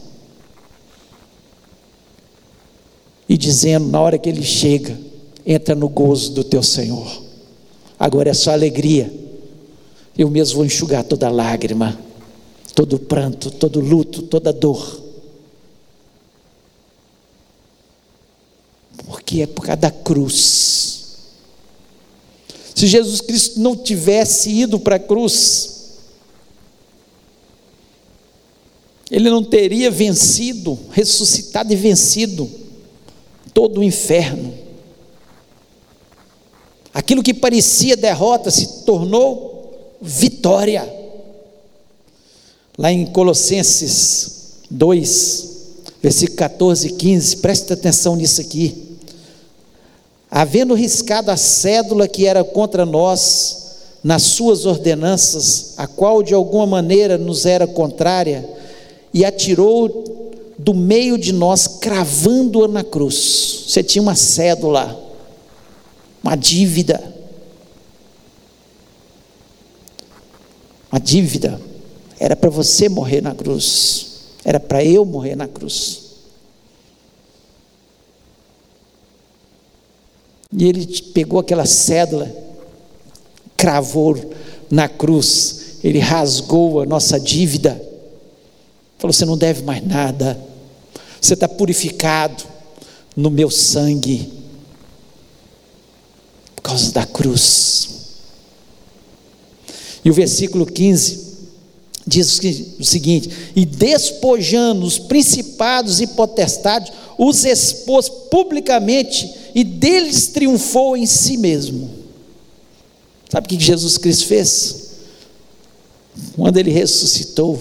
e 3.29 3.37
dizendo, 3.37 3.87
na 3.87 3.99
hora 3.99 4.17
que 4.17 4.29
ele 4.29 4.43
chega, 4.43 4.97
entra 5.45 5.75
no 5.75 5.89
gozo 5.89 6.31
do 6.31 6.43
teu 6.43 6.63
Senhor. 6.63 7.23
Agora 7.99 8.29
é 8.29 8.33
só 8.33 8.51
alegria. 8.51 9.11
Eu 10.17 10.29
mesmo 10.29 10.57
vou 10.57 10.65
enxugar 10.65 11.03
toda 11.03 11.29
lágrima, 11.29 11.99
todo 12.73 12.97
pranto, 12.97 13.51
todo 13.51 13.79
luto, 13.79 14.21
toda 14.23 14.53
dor. 14.53 15.03
Porque 19.05 19.41
é 19.41 19.47
por 19.47 19.65
causa 19.65 19.81
da 19.81 19.91
cruz. 19.91 20.96
Se 22.77 22.85
Jesus 22.85 23.21
Cristo 23.21 23.59
não 23.59 23.75
tivesse 23.75 24.51
ido 24.51 24.79
para 24.79 24.97
a 24.97 24.99
cruz, 24.99 25.95
ele 29.09 29.31
não 29.31 29.43
teria 29.43 29.89
vencido, 29.89 30.77
ressuscitado 30.91 31.73
e 31.73 31.75
vencido 31.75 32.47
todo 33.51 33.79
o 33.79 33.83
inferno. 33.83 34.53
Aquilo 36.93 37.23
que 37.23 37.33
parecia 37.33 37.97
derrota 37.97 38.51
se 38.51 38.83
tornou 38.83 39.97
vitória. 39.99 40.87
Lá 42.77 42.91
em 42.91 43.07
Colossenses 43.07 44.59
2, 44.69 45.49
versículo 45.99 46.37
14 46.37 46.87
e 46.89 46.91
15, 46.91 47.37
preste 47.37 47.73
atenção 47.73 48.15
nisso 48.15 48.39
aqui. 48.39 48.86
Havendo 50.29 50.73
riscado 50.73 51.31
a 51.31 51.37
cédula 51.37 52.07
que 52.07 52.25
era 52.25 52.43
contra 52.43 52.85
nós, 52.85 53.67
nas 54.03 54.23
suas 54.23 54.65
ordenanças, 54.65 55.73
a 55.77 55.87
qual 55.87 56.21
de 56.21 56.33
alguma 56.33 56.65
maneira 56.65 57.17
nos 57.17 57.45
era 57.45 57.65
contrária, 57.65 58.47
e 59.13 59.23
atirou 59.23 60.03
do 60.57 60.73
meio 60.73 61.17
de 61.17 61.31
nós, 61.31 61.67
cravando-a 61.67 62.67
na 62.67 62.83
cruz. 62.83 63.65
Você 63.67 63.83
tinha 63.83 64.01
uma 64.01 64.15
cédula, 64.15 64.99
uma 66.23 66.35
dívida. 66.35 67.15
Uma 70.91 70.99
dívida. 70.99 71.59
Era 72.19 72.35
para 72.35 72.49
você 72.49 72.89
morrer 72.89 73.21
na 73.21 73.33
cruz. 73.33 74.07
Era 74.43 74.59
para 74.59 74.83
eu 74.83 75.05
morrer 75.05 75.35
na 75.35 75.47
cruz. 75.47 76.06
E 80.51 80.65
ele 80.65 80.85
pegou 81.13 81.39
aquela 81.39 81.65
cédula, 81.65 82.33
cravou 83.55 84.33
na 84.69 84.87
cruz, 84.87 85.77
ele 85.83 85.99
rasgou 85.99 86.81
a 86.81 86.85
nossa 86.85 87.19
dívida 87.19 87.87
Falou: 88.97 89.13
você 89.13 89.25
não 89.25 89.37
deve 89.37 89.63
mais 89.63 89.85
nada, 89.85 90.39
você 91.21 91.33
está 91.33 91.47
purificado 91.47 92.43
no 93.15 93.29
meu 93.29 93.49
sangue, 93.49 94.31
por 96.55 96.61
causa 96.63 96.91
da 96.91 97.05
cruz. 97.05 97.89
E 100.03 100.09
o 100.09 100.13
versículo 100.13 100.65
15 100.65 101.27
diz 102.07 102.39
o 102.79 102.83
seguinte: 102.83 103.29
E 103.55 103.65
despojando 103.65 104.85
os 104.85 104.97
principados 104.97 106.01
e 106.01 106.07
potestades, 106.07 106.91
os 107.17 107.45
expôs 107.45 108.09
publicamente 108.09 109.31
e 109.57 109.63
deles 109.63 110.27
triunfou 110.27 110.95
em 110.95 111.07
si 111.07 111.35
mesmo. 111.35 111.89
Sabe 113.27 113.47
o 113.47 113.49
que 113.49 113.59
Jesus 113.59 113.97
Cristo 113.97 114.27
fez? 114.27 114.89
Quando 116.35 116.57
ele 116.57 116.69
ressuscitou, 116.69 117.59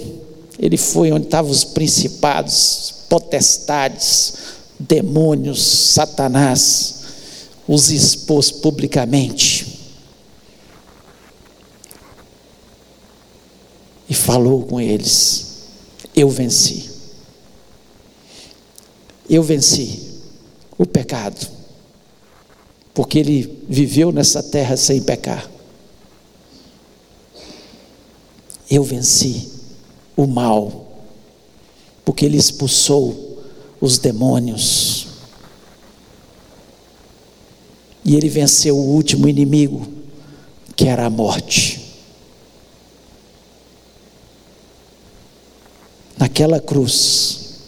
ele 0.59 0.77
foi 0.77 1.11
onde 1.11 1.25
estavam 1.25 1.51
os 1.51 1.65
principados, 1.65 2.93
potestades, 3.09 4.35
demônios, 4.79 5.63
Satanás, 5.63 6.97
os 7.67 7.91
expôs 7.91 8.51
publicamente. 8.51 9.81
E 14.07 14.13
falou 14.13 14.67
com 14.67 14.79
eles: 14.79 15.63
Eu 16.15 16.29
venci. 16.29 16.91
Eu 19.31 19.43
venci 19.43 20.03
o 20.77 20.85
pecado, 20.85 21.56
porque 22.97 23.19
ele 23.19 23.63
viveu 23.69 24.11
nessa 24.11 24.43
terra 24.43 24.75
sem 24.75 25.03
pecar. 25.03 25.47
Eu 28.71 28.83
venci 28.83 29.53
o 30.17 30.27
mal, 30.27 31.05
porque 32.07 32.25
ele 32.25 32.39
expulsou 32.39 33.45
os 33.83 33.99
demônios. 33.99 35.09
E 38.03 38.17
ele 38.17 38.31
venceu 38.31 38.75
o 38.75 38.95
último 38.95 39.29
inimigo, 39.29 39.87
que 40.75 40.87
era 40.87 41.05
a 41.05 41.11
morte. 41.11 41.99
Naquela 46.17 46.61
cruz, 46.61 47.59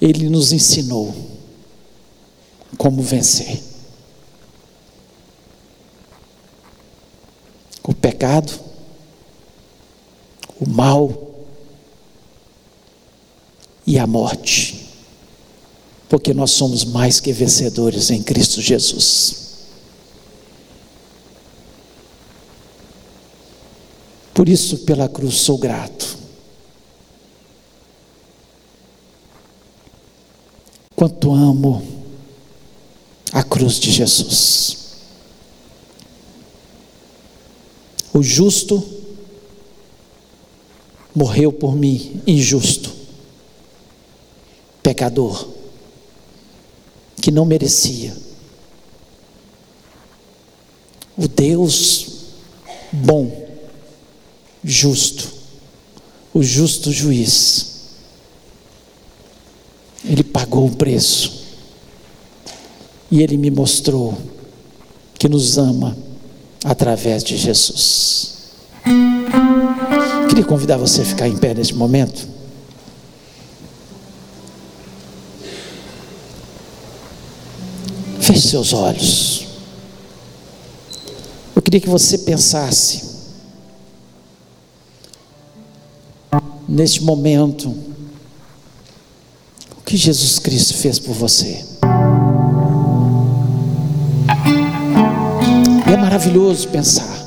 ele 0.00 0.30
nos 0.30 0.54
ensinou 0.54 1.38
como 2.76 3.02
vencer. 3.02 3.60
O 7.82 7.94
pecado, 7.94 8.52
o 10.60 10.68
mal 10.68 11.30
e 13.86 13.98
a 13.98 14.06
morte, 14.06 14.88
porque 16.08 16.32
nós 16.32 16.52
somos 16.52 16.84
mais 16.84 17.18
que 17.18 17.32
vencedores 17.32 18.10
em 18.10 18.22
Cristo 18.22 18.60
Jesus. 18.60 19.40
Por 24.34 24.48
isso, 24.48 24.78
pela 24.78 25.08
cruz, 25.08 25.34
sou 25.34 25.58
grato. 25.58 26.18
Quanto 30.94 31.32
amo 31.32 31.99
a 33.32 33.42
cruz 33.42 33.78
de 33.78 33.90
Jesus. 33.90 34.76
O 38.12 38.22
justo 38.22 38.82
morreu 41.14 41.52
por 41.52 41.76
mim, 41.76 42.20
injusto, 42.26 42.92
pecador, 44.82 45.48
que 47.20 47.30
não 47.30 47.44
merecia. 47.44 48.16
O 51.16 51.28
Deus 51.28 52.06
bom, 52.90 53.48
justo, 54.64 55.28
o 56.34 56.42
justo 56.42 56.90
juiz, 56.90 57.90
ele 60.04 60.24
pagou 60.24 60.66
o 60.66 60.74
preço 60.76 61.39
e 63.10 63.22
ele 63.22 63.36
me 63.36 63.50
mostrou 63.50 64.16
que 65.18 65.28
nos 65.28 65.58
ama 65.58 65.96
através 66.64 67.24
de 67.24 67.36
Jesus. 67.36 68.38
Queria 70.28 70.44
convidar 70.44 70.76
você 70.76 71.02
a 71.02 71.04
ficar 71.04 71.28
em 71.28 71.36
pé 71.36 71.52
nesse 71.54 71.74
momento. 71.74 72.28
Feche 78.20 78.48
seus 78.48 78.72
olhos. 78.72 79.40
queria 81.70 81.80
que 81.80 81.88
você 81.88 82.18
pensasse 82.18 83.10
neste 86.68 87.00
momento 87.00 87.72
o 89.78 89.82
que 89.84 89.96
Jesus 89.96 90.40
Cristo 90.40 90.74
fez 90.74 90.98
por 90.98 91.14
você. 91.14 91.64
E 95.90 95.92
é 95.92 95.96
maravilhoso 95.96 96.68
pensar. 96.68 97.18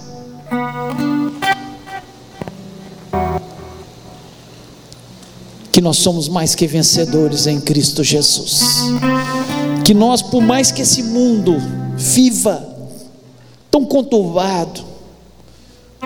Que 5.69 5.81
nós 5.81 5.97
somos 5.97 6.29
mais 6.29 6.55
que 6.55 6.65
vencedores 6.65 7.45
em 7.45 7.59
Cristo 7.59 8.05
Jesus. 8.05 8.85
Que 9.83 9.93
nós, 9.93 10.21
por 10.21 10.41
mais 10.41 10.71
que 10.71 10.81
esse 10.81 11.03
mundo 11.03 11.57
viva 11.97 12.65
tão 13.69 13.83
conturbado, 13.83 14.85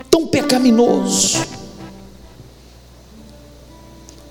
tão 0.10 0.26
pecaminoso, 0.26 1.45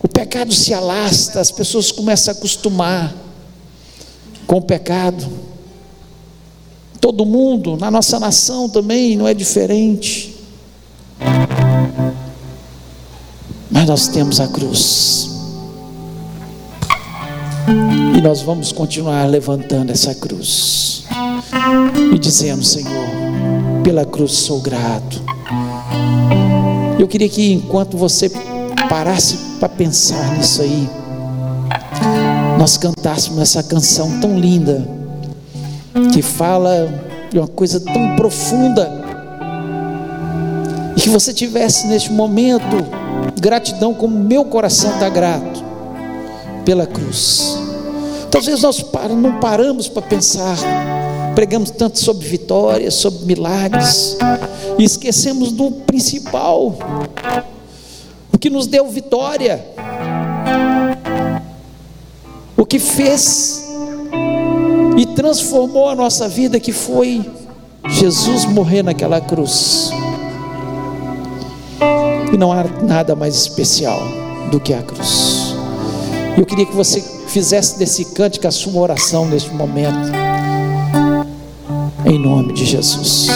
o 0.03 0.09
pecado 0.09 0.53
se 0.53 0.74
alasta, 0.74 1.41
as 1.41 1.53
pessoas 1.53 1.93
começam 1.93 2.35
a 2.35 2.37
acostumar 2.37 3.14
com 4.49 4.57
o 4.57 4.62
pecado. 4.62 5.56
Todo 7.07 7.25
mundo, 7.25 7.77
na 7.77 7.89
nossa 7.89 8.19
nação 8.19 8.69
também 8.69 9.17
não 9.17 9.29
é 9.29 9.33
diferente. 9.33 10.35
Mas 13.71 13.87
nós 13.87 14.09
temos 14.09 14.41
a 14.41 14.49
cruz. 14.49 15.31
E 18.17 18.21
nós 18.21 18.43
vamos 18.43 18.73
continuar 18.73 19.25
levantando 19.27 19.93
essa 19.93 20.17
cruz. 20.17 21.05
E 22.13 22.19
dizendo, 22.19 22.65
Senhor, 22.65 23.09
pela 23.85 24.05
cruz 24.05 24.33
sou 24.33 24.61
grato. 24.61 25.23
Eu 26.99 27.07
queria 27.07 27.29
que 27.29 27.53
enquanto 27.53 27.97
você 27.97 28.29
parasse 28.89 29.37
para 29.61 29.69
pensar 29.69 30.37
nisso 30.37 30.61
aí, 30.61 30.91
nós 32.59 32.77
cantássemos 32.77 33.39
essa 33.39 33.63
canção 33.63 34.19
tão 34.21 34.37
linda, 34.37 34.96
que 36.13 36.23
fala 36.23 36.89
de 37.31 37.39
uma 37.39 37.49
coisa 37.49 37.81
tão 37.81 38.17
profunda, 38.17 38.91
e 40.97 41.01
que 41.01 41.09
você 41.09 41.33
tivesse 41.33 41.87
neste 41.87 42.13
momento 42.13 42.77
gratidão, 43.41 43.93
como 43.93 44.19
meu 44.19 44.45
coração 44.45 44.93
está 44.93 45.09
grato 45.09 45.65
pela 46.65 46.87
cruz. 46.87 47.59
Vezes 48.45 48.63
nós 48.63 48.85
não 49.17 49.41
paramos 49.41 49.89
para 49.89 50.03
pensar, 50.03 50.57
pregamos 51.35 51.71
tanto 51.71 51.99
sobre 51.99 52.29
vitórias, 52.29 52.95
sobre 52.95 53.25
milagres, 53.25 54.17
e 54.79 54.85
esquecemos 54.85 55.51
do 55.51 55.71
principal 55.71 56.75
o 58.33 58.39
que 58.39 58.49
nos 58.49 58.67
deu 58.67 58.87
vitória, 58.89 59.67
o 62.57 62.65
que 62.65 62.79
fez 62.79 63.66
e 64.97 65.07
transformou 65.07 65.89
a 65.89 65.95
nossa 65.95 66.29
vida, 66.29 66.59
que 66.59 66.73
foi 66.73 67.25
Jesus 67.89 68.45
morrer 68.47 68.83
naquela 68.83 69.21
cruz. 69.21 69.91
E 72.33 72.37
não 72.37 72.53
há 72.53 72.65
nada 72.83 73.15
mais 73.15 73.37
especial 73.37 74.01
do 74.51 74.59
que 74.59 74.73
a 74.73 74.83
cruz. 74.83 75.55
Eu 76.37 76.45
queria 76.45 76.67
que 76.67 76.75
você 76.75 77.01
fizesse 77.29 77.79
desse 77.79 78.07
cântico 78.07 78.47
a 78.47 78.51
sua 78.51 78.81
oração 78.81 79.27
neste 79.27 79.53
momento, 79.53 80.11
em 82.05 82.19
nome 82.19 82.53
de 82.53 82.65
Jesus. 82.65 83.29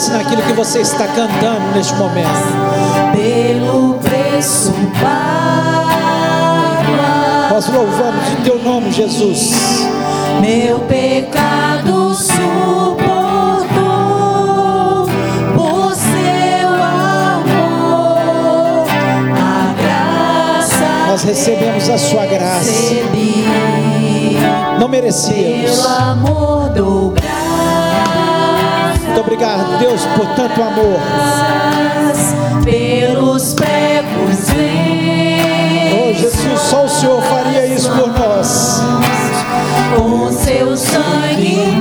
Pense 0.00 0.12
naquilo 0.12 0.40
que 0.40 0.54
você 0.54 0.80
está 0.80 1.06
cantando 1.08 1.74
neste 1.74 1.94
momento. 1.96 2.30
Pelo 3.12 3.98
preço 3.98 4.72
pago. 4.98 5.90
Nós 7.50 7.68
louvamos 7.68 8.32
o 8.32 8.36
teu 8.42 8.58
nome, 8.62 8.90
Jesus. 8.90 9.52
Meu 10.40 10.78
pecado 10.80 12.14
suportou 12.14 13.04
por 15.54 15.92
seu 15.94 16.68
amor. 16.82 18.16
A 19.36 19.74
graça 19.82 21.08
Nós 21.08 21.24
recebemos 21.24 21.90
a 21.90 21.98
sua 21.98 22.24
graça. 22.24 22.70
recebi. 22.70 23.44
Não 24.78 24.88
merecíamos. 24.88 25.70
Pelo 25.72 25.88
amor 25.88 26.70
do. 26.70 27.20
Muito 29.20 29.34
obrigado, 29.34 29.78
Deus, 29.78 30.00
por 30.16 30.26
tanto 30.28 30.62
amor. 30.62 30.98
pelos 32.64 33.52
pregos 33.52 34.38
Oh, 35.92 36.14
Jesus, 36.14 36.60
só 36.60 36.86
o 36.86 36.88
Senhor 36.88 37.20
faria 37.24 37.66
isso 37.66 37.90
por 37.90 38.08
nós. 38.08 38.80
com 39.94 40.32
seu 40.32 40.74
sangue 40.74 41.78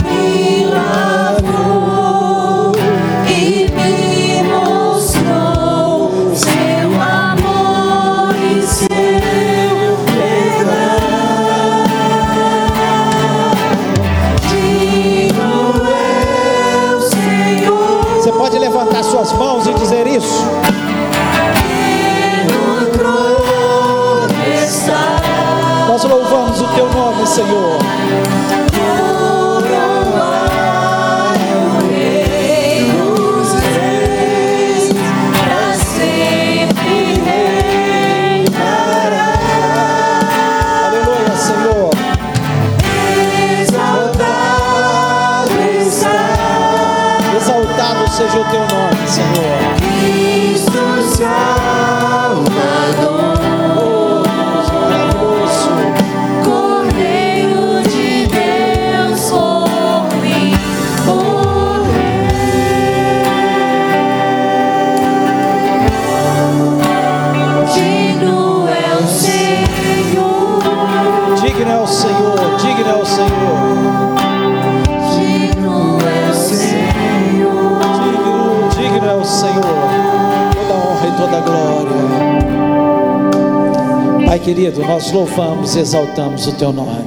Querido, 84.44 84.82
nós 84.82 85.12
louvamos 85.12 85.76
exaltamos 85.76 86.48
o 86.48 86.54
teu 86.54 86.72
nome. 86.72 87.06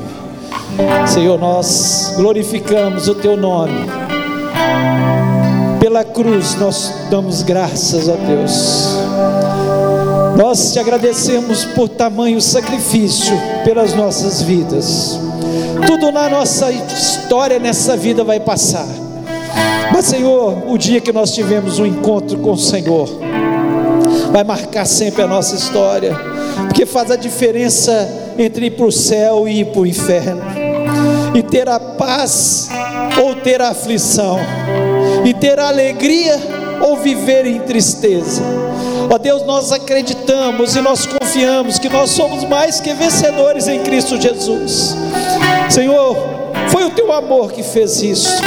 Senhor, 1.07 1.39
nós 1.39 2.15
glorificamos 2.17 3.09
o 3.09 3.15
teu 3.15 3.37
nome. 3.37 3.87
Pela 5.81 6.05
cruz 6.05 6.55
nós 6.57 6.95
damos 7.11 7.43
graças 7.43 8.09
a 8.09 8.15
Deus. 8.15 8.97
Nós 10.37 10.73
te 10.73 10.79
agradecemos 10.79 11.65
por 11.65 11.89
tamanho 11.89 12.41
sacrifício 12.41 13.37
pelas 13.65 13.93
nossas 13.95 14.43
vidas. 14.43 15.19
Tudo 15.87 16.13
na 16.13 16.29
nossa 16.29 16.71
história 16.71 17.59
nessa 17.59 17.97
vida 17.97 18.23
vai 18.23 18.41
passar. 18.41 18.89
Mas, 19.93 20.07
Senhor, 20.07 20.71
o 20.71 20.79
dia 20.79 21.01
que 21.01 21.13
nós 21.13 21.35
tivemos 21.35 21.79
um 21.79 21.87
encontro 21.87 22.39
com 22.39 22.53
o 22.53 22.59
Senhor, 22.59 23.09
vai 24.31 24.43
marcar 24.43 24.87
sempre 24.87 25.23
a 25.23 25.27
nossa 25.27 25.55
história, 25.55 26.32
porque 26.67 26.87
faz 26.87 27.11
a 27.11 27.17
diferença 27.17 28.35
entre 28.39 28.67
ir 28.67 28.71
para 28.73 28.87
o 28.87 28.93
céu 28.93 29.47
e 29.47 29.61
ir 29.61 29.67
para 29.67 29.81
o 29.81 29.87
inferno. 29.87 30.43
e 31.35 31.43
ter 31.43 31.67
a 31.67 31.81
paz 31.81 32.69
ou 33.23 33.35
ter 33.37 33.63
a 33.63 33.71
aflição, 33.71 34.39
e 35.25 35.33
ter 35.33 35.59
a 35.59 35.69
alegria 35.69 36.39
ou 36.83 36.97
viver 36.97 37.47
em 37.47 37.61
tristeza. 37.61 38.43
Ó 39.11 39.19
Deus, 39.19 39.45
nós 39.45 39.73
acreditamos 39.73 40.77
e 40.77 40.81
nós 40.81 41.07
confiamos 41.07 41.79
que 41.79 41.89
nós 41.89 42.11
somos 42.11 42.45
mais 42.45 42.81
que 42.81 42.93
vencedores 42.95 43.69
em 43.69 43.81
Cristo 43.81 44.21
Jesus. 44.21 44.97
Senhor, 45.71 46.17
foi 46.69 46.85
o 46.85 46.91
teu 46.91 47.13
amor 47.13 47.53
que 47.53 47.63
fez 47.63 48.03
isso. 48.03 48.43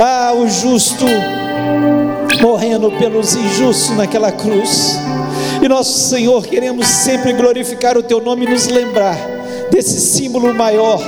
Ah, 0.00 0.32
o 0.34 0.48
justo 0.48 1.06
morrendo 2.40 2.90
pelos 2.92 3.34
injustos 3.34 3.96
naquela 3.96 4.32
cruz. 4.32 4.98
E 5.66 5.68
nós, 5.68 5.88
Senhor, 5.88 6.46
queremos 6.46 6.86
sempre 6.86 7.32
glorificar 7.32 7.98
o 7.98 8.02
teu 8.04 8.20
nome 8.20 8.46
e 8.46 8.48
nos 8.48 8.68
lembrar 8.68 9.18
desse 9.68 9.98
símbolo 9.98 10.54
maior. 10.54 11.00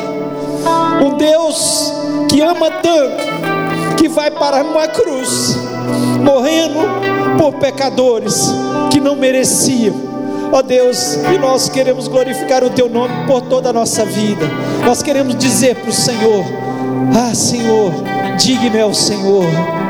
Um 1.00 1.16
Deus 1.16 1.92
que 2.28 2.40
ama 2.40 2.68
tanto, 2.68 3.96
que 3.96 4.08
vai 4.08 4.32
parar 4.32 4.64
numa 4.64 4.88
cruz, 4.88 5.56
morrendo 6.24 6.80
por 7.38 7.52
pecadores 7.60 8.52
que 8.90 8.98
não 8.98 9.14
mereciam. 9.14 9.94
Ó 10.50 10.60
Deus, 10.60 11.14
e 11.32 11.38
nós 11.38 11.68
queremos 11.68 12.08
glorificar 12.08 12.64
o 12.64 12.70
Teu 12.70 12.88
nome 12.88 13.14
por 13.28 13.42
toda 13.42 13.70
a 13.70 13.72
nossa 13.72 14.04
vida. 14.04 14.44
Nós 14.84 15.04
queremos 15.04 15.36
dizer 15.36 15.76
para 15.76 15.90
o 15.90 15.92
Senhor: 15.92 16.44
Ah, 17.16 17.32
Senhor, 17.32 17.92
digno 18.38 18.76
é 18.76 18.84
o 18.84 18.94
Senhor, 18.94 19.44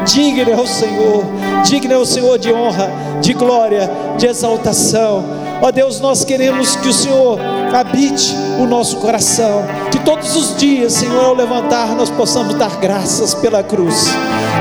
digno 0.07 0.51
é 0.51 0.57
o 0.57 0.67
Senhor, 0.67 1.25
digno 1.65 1.93
é 1.93 1.99
o 1.99 2.07
Senhor 2.07 2.39
de 2.39 2.53
honra, 2.53 2.91
de 3.21 3.35
glória, 3.35 3.89
de 4.17 4.27
exaltação. 4.27 5.25
Ó 5.61 5.71
Deus, 5.71 6.01
nós 6.01 6.25
queremos 6.25 6.75
que 6.77 6.89
o 6.89 6.93
Senhor 6.93 7.39
habite 7.75 8.35
o 8.59 8.67
nosso 8.67 8.97
coração, 8.97 9.65
que 9.91 9.99
todos 10.01 10.35
os 10.35 10.57
dias, 10.57 10.95
Senhor, 10.95 11.25
ao 11.25 11.35
levantar, 11.35 11.95
nós 11.95 12.11
possamos 12.11 12.55
dar 12.55 12.77
graças 12.81 13.35
pela 13.35 13.63
cruz, 13.63 14.07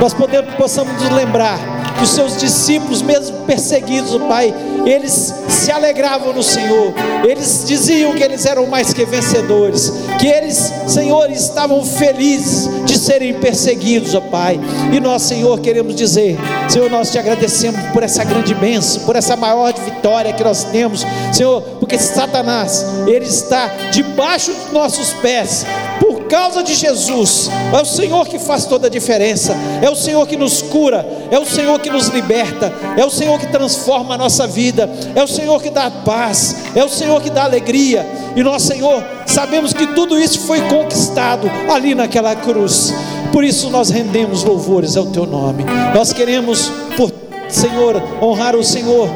nós 0.02 0.14
podemos, 0.14 0.54
possamos 0.56 1.02
nos 1.02 1.12
lembrar 1.12 1.87
que 1.98 2.04
os 2.04 2.10
seus 2.10 2.38
discípulos, 2.38 3.02
mesmo 3.02 3.46
perseguidos, 3.46 4.16
Pai, 4.28 4.54
eles 4.86 5.34
se 5.50 5.72
alegravam 5.72 6.34
no 6.34 6.44
Senhor, 6.44 6.94
eles 7.28 7.66
diziam 7.68 8.14
que 8.14 8.24
eles 8.24 8.46
eram 8.46 8.68
mais 8.68 8.94
que 8.94 9.04
vencedores, 9.04 9.92
que 10.20 10.28
eles, 10.28 10.72
Senhor, 10.88 11.30
estavam 11.32 11.84
felizes 11.84 12.86
de 12.86 12.98
serem 12.98 13.34
perseguidos, 13.36 14.14
ó 14.16 14.22
Pai, 14.22 14.60
e 14.94 15.00
nós, 15.00 15.24
Senhor, 15.24 15.60
queremos 15.60 15.96
dizer, 15.96 16.38
Senhor, 16.70 16.90
nós 16.90 17.12
te 17.12 17.18
agradecemos 17.18 17.82
por 17.92 18.04
essa 18.04 18.24
grande 18.24 18.54
bênção, 18.54 19.04
por 19.04 19.16
essa 19.16 19.36
maior 19.36 19.74
vitória 19.74 20.34
que 20.34 20.44
nós 20.44 20.64
temos, 20.66 21.06
Senhor, 21.34 21.62
porque 21.80 21.98
Satanás, 21.98 22.86
ele 23.08 23.26
está 23.26 23.68
debaixo 23.92 24.52
dos 24.54 24.72
nossos 24.72 25.14
pés, 25.14 25.66
causa 26.28 26.64
de 26.64 26.74
Jesus, 26.74 27.50
é 27.74 27.82
o 27.82 27.86
Senhor 27.86 28.28
que 28.28 28.40
faz 28.40 28.66
toda 28.66 28.88
a 28.88 28.90
diferença, 28.90 29.56
é 29.82 29.90
o 29.90 29.96
Senhor 29.96 30.26
que 30.28 30.38
nos 30.38 30.62
cura, 30.62 31.06
é 31.32 31.40
o 31.40 31.46
Senhor 31.46 31.80
que 31.80 31.90
nos 31.90 32.08
liberta, 32.08 32.72
é 32.96 33.06
o 33.06 33.10
Senhor 33.10 33.40
que 33.40 33.48
transforma 33.48 34.16
a 34.16 34.18
nossa 34.18 34.46
vida, 34.46 34.90
é 35.16 35.24
o 35.24 35.28
Senhor 35.28 35.62
que 35.62 35.70
dá 35.70 35.90
paz, 35.90 36.56
é 36.76 36.84
o 36.84 36.90
Senhor 36.90 37.22
que 37.22 37.30
dá 37.30 37.44
alegria, 37.44 38.06
e 38.36 38.44
nós, 38.44 38.64
Senhor, 38.64 39.04
sabemos 39.26 39.74
que 39.74 39.88
tudo 39.88 40.20
isso 40.20 40.42
foi 40.42 40.62
conquistado 40.62 41.50
ali 41.70 41.96
naquela 41.96 42.36
cruz, 42.36 42.94
por 43.32 43.44
isso 43.44 43.70
nós 43.70 43.90
rendemos 43.90 44.44
louvores 44.44 44.96
ao 44.96 45.08
Teu 45.08 45.26
nome, 45.26 45.66
nós 45.94 46.14
queremos, 46.14 46.72
por 46.96 47.12
Senhor, 47.50 48.02
honrar 48.22 48.56
o 48.56 48.64
Senhor 48.64 49.10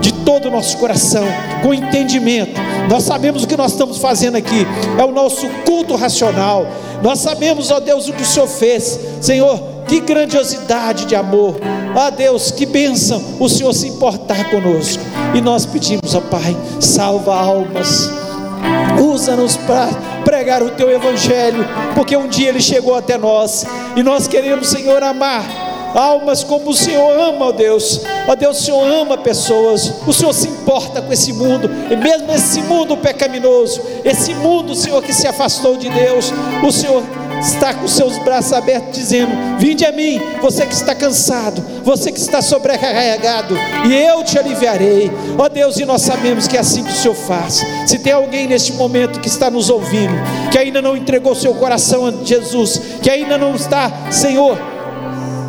de 0.00 0.12
todo 0.12 0.48
o 0.48 0.50
nosso 0.50 0.76
coração, 0.76 1.24
com 1.62 1.72
entendimento. 1.72 2.60
Nós 2.88 3.04
sabemos 3.04 3.44
o 3.44 3.46
que 3.46 3.56
nós 3.56 3.72
estamos 3.72 3.98
fazendo 3.98 4.36
aqui, 4.36 4.66
é 4.98 5.04
o 5.04 5.12
nosso 5.12 5.48
culto 5.66 5.96
racional. 5.96 6.66
Nós 7.02 7.18
sabemos, 7.20 7.70
ó 7.70 7.80
Deus, 7.80 8.08
o 8.08 8.12
que 8.12 8.22
o 8.22 8.26
Senhor 8.26 8.46
fez, 8.46 8.98
Senhor, 9.20 9.58
que 9.86 10.00
grandiosidade 10.00 11.06
de 11.06 11.14
amor, 11.14 11.56
ó 11.94 12.10
Deus, 12.10 12.50
que 12.50 12.66
bênção 12.66 13.22
o 13.38 13.48
Senhor 13.48 13.72
se 13.72 13.88
importar 13.88 14.50
conosco. 14.50 15.02
E 15.34 15.40
nós 15.40 15.66
pedimos, 15.66 16.14
ó 16.14 16.20
Pai, 16.20 16.56
salva 16.80 17.34
almas, 17.34 18.10
usa-nos 19.00 19.56
para 19.56 19.88
pregar 20.24 20.62
o 20.62 20.70
teu 20.70 20.90
evangelho, 20.90 21.66
porque 21.94 22.16
um 22.16 22.28
dia 22.28 22.48
ele 22.48 22.60
chegou 22.60 22.94
até 22.94 23.18
nós. 23.18 23.64
E 23.96 24.02
nós 24.02 24.26
queremos, 24.28 24.68
Senhor, 24.68 25.02
amar 25.02 25.44
almas 25.94 26.42
como 26.42 26.70
o 26.70 26.74
Senhor 26.74 27.18
ama, 27.18 27.46
ó 27.46 27.52
Deus. 27.52 28.00
Ó 28.28 28.34
Deus, 28.34 28.60
o 28.60 28.62
Senhor 28.64 28.84
ama 28.84 29.16
pessoas. 29.16 29.92
O 30.06 30.12
Senhor 30.12 30.32
se 30.32 30.48
importa 30.48 31.00
com 31.00 31.12
esse 31.12 31.32
mundo, 31.32 31.70
e 31.90 31.96
mesmo 31.96 32.32
esse 32.32 32.60
mundo 32.62 32.96
pecaminoso, 32.96 33.80
esse 34.04 34.34
mundo, 34.34 34.74
Senhor, 34.74 35.02
que 35.02 35.12
se 35.12 35.26
afastou 35.26 35.76
de 35.76 35.88
Deus, 35.88 36.32
o 36.66 36.72
Senhor 36.72 37.02
está 37.40 37.74
com 37.74 37.86
seus 37.86 38.18
braços 38.18 38.52
abertos 38.52 38.92
dizendo: 38.92 39.32
Vinde 39.58 39.84
a 39.84 39.92
mim, 39.92 40.20
você 40.40 40.66
que 40.66 40.74
está 40.74 40.94
cansado, 40.94 41.62
você 41.82 42.10
que 42.10 42.18
está 42.18 42.42
sobrecarregado, 42.42 43.56
e 43.86 43.94
eu 43.94 44.24
te 44.24 44.38
aliviarei. 44.38 45.10
Ó 45.38 45.48
Deus, 45.48 45.78
e 45.78 45.84
nós 45.84 46.02
sabemos 46.02 46.48
que 46.48 46.56
é 46.56 46.60
assim 46.60 46.82
que 46.82 46.90
o 46.92 46.96
Senhor 46.96 47.14
faz. 47.14 47.62
Se 47.86 47.98
tem 47.98 48.12
alguém 48.12 48.46
neste 48.46 48.72
momento 48.72 49.20
que 49.20 49.28
está 49.28 49.50
nos 49.50 49.70
ouvindo, 49.70 50.14
que 50.50 50.58
ainda 50.58 50.82
não 50.82 50.96
entregou 50.96 51.34
seu 51.34 51.54
coração 51.54 52.06
a 52.06 52.24
Jesus, 52.24 52.80
que 53.02 53.10
ainda 53.10 53.38
não 53.38 53.54
está, 53.54 54.10
Senhor, 54.10 54.73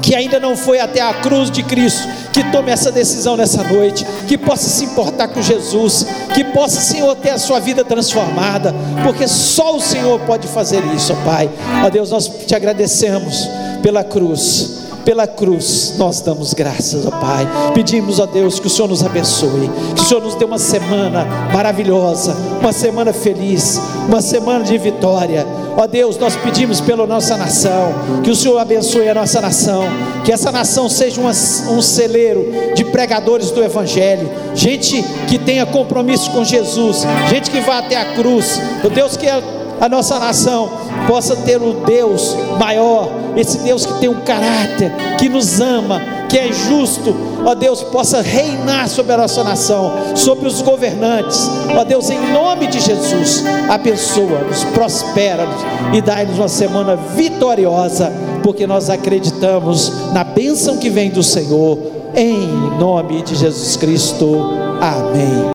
que 0.05 0.13
ainda 0.13 0.39
não 0.39 0.55
foi 0.55 0.79
até 0.79 1.01
a 1.01 1.15
cruz 1.15 1.49
de 1.49 1.63
Cristo, 1.63 2.07
que 2.31 2.43
tome 2.51 2.71
essa 2.71 2.91
decisão 2.91 3.35
nessa 3.35 3.63
noite, 3.63 4.05
que 4.27 4.37
possa 4.37 4.69
se 4.69 4.85
importar 4.85 5.29
com 5.29 5.41
Jesus, 5.41 6.05
que 6.31 6.43
possa, 6.43 6.79
Senhor, 6.79 7.15
ter 7.15 7.31
a 7.31 7.39
sua 7.39 7.59
vida 7.59 7.83
transformada, 7.83 8.71
porque 9.03 9.27
só 9.27 9.75
o 9.75 9.81
Senhor 9.81 10.19
pode 10.19 10.47
fazer 10.47 10.83
isso, 10.95 11.11
ó 11.11 11.25
Pai. 11.25 11.49
Ó 11.83 11.89
Deus, 11.89 12.11
nós 12.11 12.27
te 12.45 12.53
agradecemos 12.53 13.49
pela 13.81 14.03
cruz. 14.03 14.84
Pela 15.05 15.27
cruz 15.27 15.93
nós 15.99 16.19
damos 16.19 16.55
graças, 16.55 17.05
ó 17.05 17.11
Pai. 17.11 17.47
Pedimos 17.75 18.19
a 18.19 18.25
Deus 18.25 18.59
que 18.59 18.65
o 18.65 18.69
Senhor 18.69 18.87
nos 18.87 19.05
abençoe, 19.05 19.69
que 19.95 20.01
o 20.01 20.03
Senhor 20.03 20.21
nos 20.21 20.33
dê 20.33 20.43
uma 20.43 20.57
semana 20.57 21.23
maravilhosa, 21.53 22.35
uma 22.59 22.73
semana 22.73 23.13
feliz, 23.13 23.79
uma 24.09 24.19
semana 24.19 24.63
de 24.63 24.75
vitória. 24.79 25.45
Ó 25.77 25.85
Deus, 25.85 26.17
nós 26.17 26.35
pedimos 26.35 26.81
pela 26.81 27.05
nossa 27.05 27.37
nação, 27.37 27.93
que 28.23 28.31
o 28.31 28.35
Senhor 28.35 28.57
abençoe 28.57 29.07
a 29.07 29.13
nossa 29.13 29.39
nação, 29.39 29.83
que 30.23 30.31
essa 30.31 30.51
nação 30.51 30.89
seja 30.89 31.21
uma, 31.21 31.31
um 31.31 31.81
celeiro 31.81 32.73
de 32.73 32.83
pregadores 32.85 33.51
do 33.51 33.63
Evangelho, 33.63 34.27
gente 34.55 35.03
que 35.27 35.37
tenha 35.37 35.67
compromisso 35.67 36.31
com 36.31 36.43
Jesus, 36.43 37.05
gente 37.29 37.51
que 37.51 37.59
vá 37.59 37.77
até 37.77 37.95
a 37.95 38.15
cruz. 38.15 38.59
Ó 38.83 38.89
Deus, 38.89 39.15
que 39.15 39.27
a, 39.27 39.39
a 39.79 39.89
nossa 39.89 40.19
nação 40.19 40.69
possa 41.07 41.35
ter 41.35 41.61
o 41.61 41.73
Deus 41.85 42.35
maior, 42.59 43.09
esse 43.35 43.59
Deus 43.59 43.85
que 43.85 43.93
tem 43.99 44.09
um 44.09 44.21
caráter, 44.21 44.91
que 45.17 45.29
nos 45.29 45.59
ama, 45.59 46.01
que 46.29 46.37
é 46.37 46.51
justo, 46.51 47.15
ó 47.45 47.53
Deus, 47.53 47.83
possa 47.83 48.21
reinar 48.21 48.87
sobre 48.87 49.13
a 49.13 49.17
nossa 49.17 49.43
nação, 49.43 49.91
sobre 50.15 50.47
os 50.47 50.61
governantes, 50.61 51.49
ó 51.77 51.83
Deus, 51.83 52.09
em 52.09 52.31
nome 52.31 52.67
de 52.67 52.79
Jesus, 52.79 53.43
abençoa-nos, 53.69 54.63
prospera-nos 54.65 55.61
e 55.93 56.01
dai-nos 56.01 56.37
uma 56.37 56.49
semana 56.49 56.95
vitoriosa, 56.95 58.11
porque 58.43 58.65
nós 58.65 58.89
acreditamos 58.89 60.11
na 60.13 60.23
bênção 60.23 60.77
que 60.77 60.89
vem 60.89 61.09
do 61.09 61.23
Senhor, 61.23 61.77
em 62.15 62.47
nome 62.79 63.21
de 63.21 63.35
Jesus 63.35 63.75
Cristo, 63.75 64.49
amém. 64.81 65.54